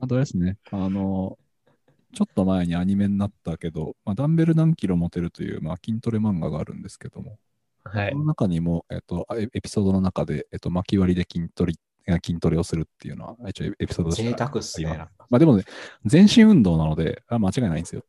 [0.00, 1.38] あとですね、あの、
[2.14, 7.38] ちょっと前にアニメになったけど、まあ、ダンベル何キロ持てるという、まあ、筋トレ漫画があるんですけども、
[7.84, 8.18] はいそ。
[8.18, 11.74] の中にも、えっと、エエピソードの中で、えっと、巻き割りで筋トレ、
[12.16, 14.88] 筋トレをするっていうのは、一応エピソード贅は沢っすね。
[15.30, 15.64] まあでもね、
[16.04, 18.04] 全身運動なので、あ間違いないんですよ。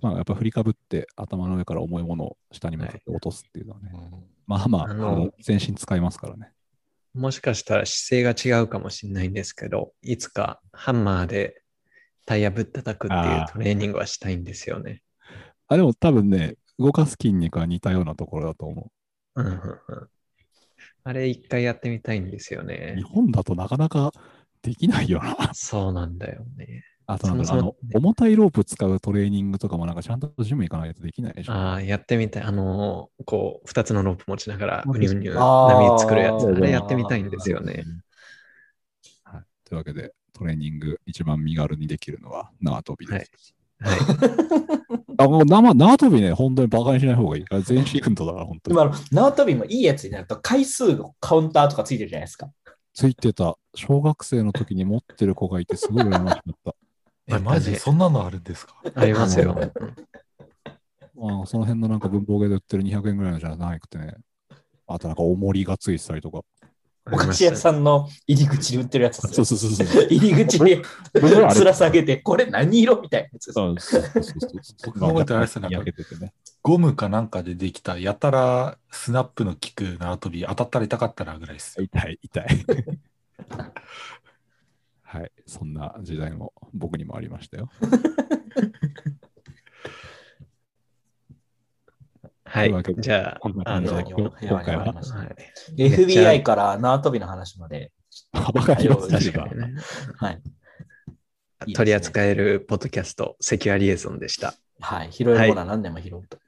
[0.00, 3.90] まあやっぱ振りかぶって頭の上から重いものを下に向かって落とすっていうのはね、
[4.46, 6.52] まあまあ、あの全身使いますからね。
[7.14, 11.62] もしかしたら姿勢が違うかもしれないんですけど、いつかハンマーで
[12.26, 15.02] タイヤぶったたくっていうトレーニングはしたいんですよね。
[15.66, 18.92] あ、でも多分ね、動かす筋肉は似たようなところだと思
[19.34, 20.08] うんうんうん
[21.08, 22.64] あれ一回やってみたいんですよう。
[22.64, 23.02] 日ね。
[23.02, 24.12] 本だとなかなか
[24.60, 25.54] できないよな。
[25.54, 26.84] そうなんだよね。
[27.06, 31.52] あとなんかあの重たいロープ使うトレーニングとかもなんかちゃんとジム行かないとできないでしょ。
[31.54, 32.42] ああ、やってみたい。
[32.42, 36.46] あのーこう、二つのロープ持ちながら、そううにゅうにゅう波作るやつ。
[36.46, 37.84] あれやってみたいんですよね。
[39.24, 39.42] はい。
[39.64, 43.14] というわけで、トレーニング一番身軽にできるのは縄跳びです。
[43.14, 43.57] はい。
[45.16, 47.44] あ、もう縄縄跳びね、本当にバカにしない方がいい。
[47.50, 48.76] あれ全身運動だから、本当に。
[48.76, 52.50] でもあの、縄跳びもいいやつになると回数のカウンターとかついてるじゃないですか。
[52.94, 53.56] ついてた。
[53.74, 56.74] 小学生の時に持ってる子がいて、すごい羨ましかった。
[57.28, 57.76] え、マジ？
[57.76, 58.74] そんなのあるんですか？
[58.94, 59.56] ありますよ。
[61.20, 64.14] あのその辺のなんか文房具で売ってる200円ぐらいのじゃなくてね。
[64.86, 66.42] あとなんか重りがついてたりとか。
[67.12, 69.44] お菓子屋さんの入り口に売ってるやつですそうよ。
[69.44, 70.06] そうそうそう。
[70.10, 70.82] 入り口に
[71.52, 73.52] つら下げて、これ何色みたいなやつです。
[73.52, 74.42] そうそうそうそう
[74.86, 75.46] 僕が覚えてるあれ
[75.92, 76.32] ですね。
[76.62, 81.84] ゴムかなんかでできた、やたらスナップの効く縄跳び、当たったら痛かったなぐらいですよ。
[81.84, 82.46] 痛い、痛い。
[85.02, 85.32] はい。
[85.46, 87.70] そんな時代も僕にもありましたよ。
[92.48, 94.22] はいじゃあこんな、あの、感じで
[94.52, 94.84] は今回は
[95.76, 95.82] い。
[95.82, 97.92] FBI から縄跳びの話まで。
[98.32, 98.94] バカには
[100.30, 104.54] い取り扱えるポッドキャスト、セキュアリエゾンでした。
[104.80, 105.12] はい。
[105.12, 106.38] 拾えるものは何でも拾うと。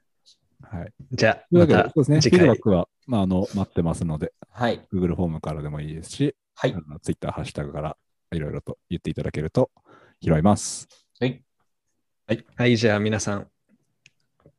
[0.61, 0.93] はい。
[1.11, 2.21] じゃあ、またそうですね。
[2.21, 2.61] 次回フィードバッ。
[2.61, 4.81] クは、まあ、あの、待ってますので、はい。
[4.93, 7.97] Google フォームからでもいいですし、はい Twitter、ハッシュタグから
[8.31, 9.69] いろいろと言っていただけると
[10.21, 10.87] 拾います。
[11.19, 11.43] はい。
[12.55, 13.47] はい、じゃあ皆さん、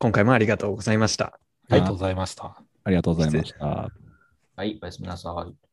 [0.03, 1.39] 今回もありがとうございました。
[1.71, 2.61] ありがとうございました。
[2.83, 3.65] ありがとうございました。
[3.65, 4.77] はい。
[4.83, 5.72] おやすみなさい。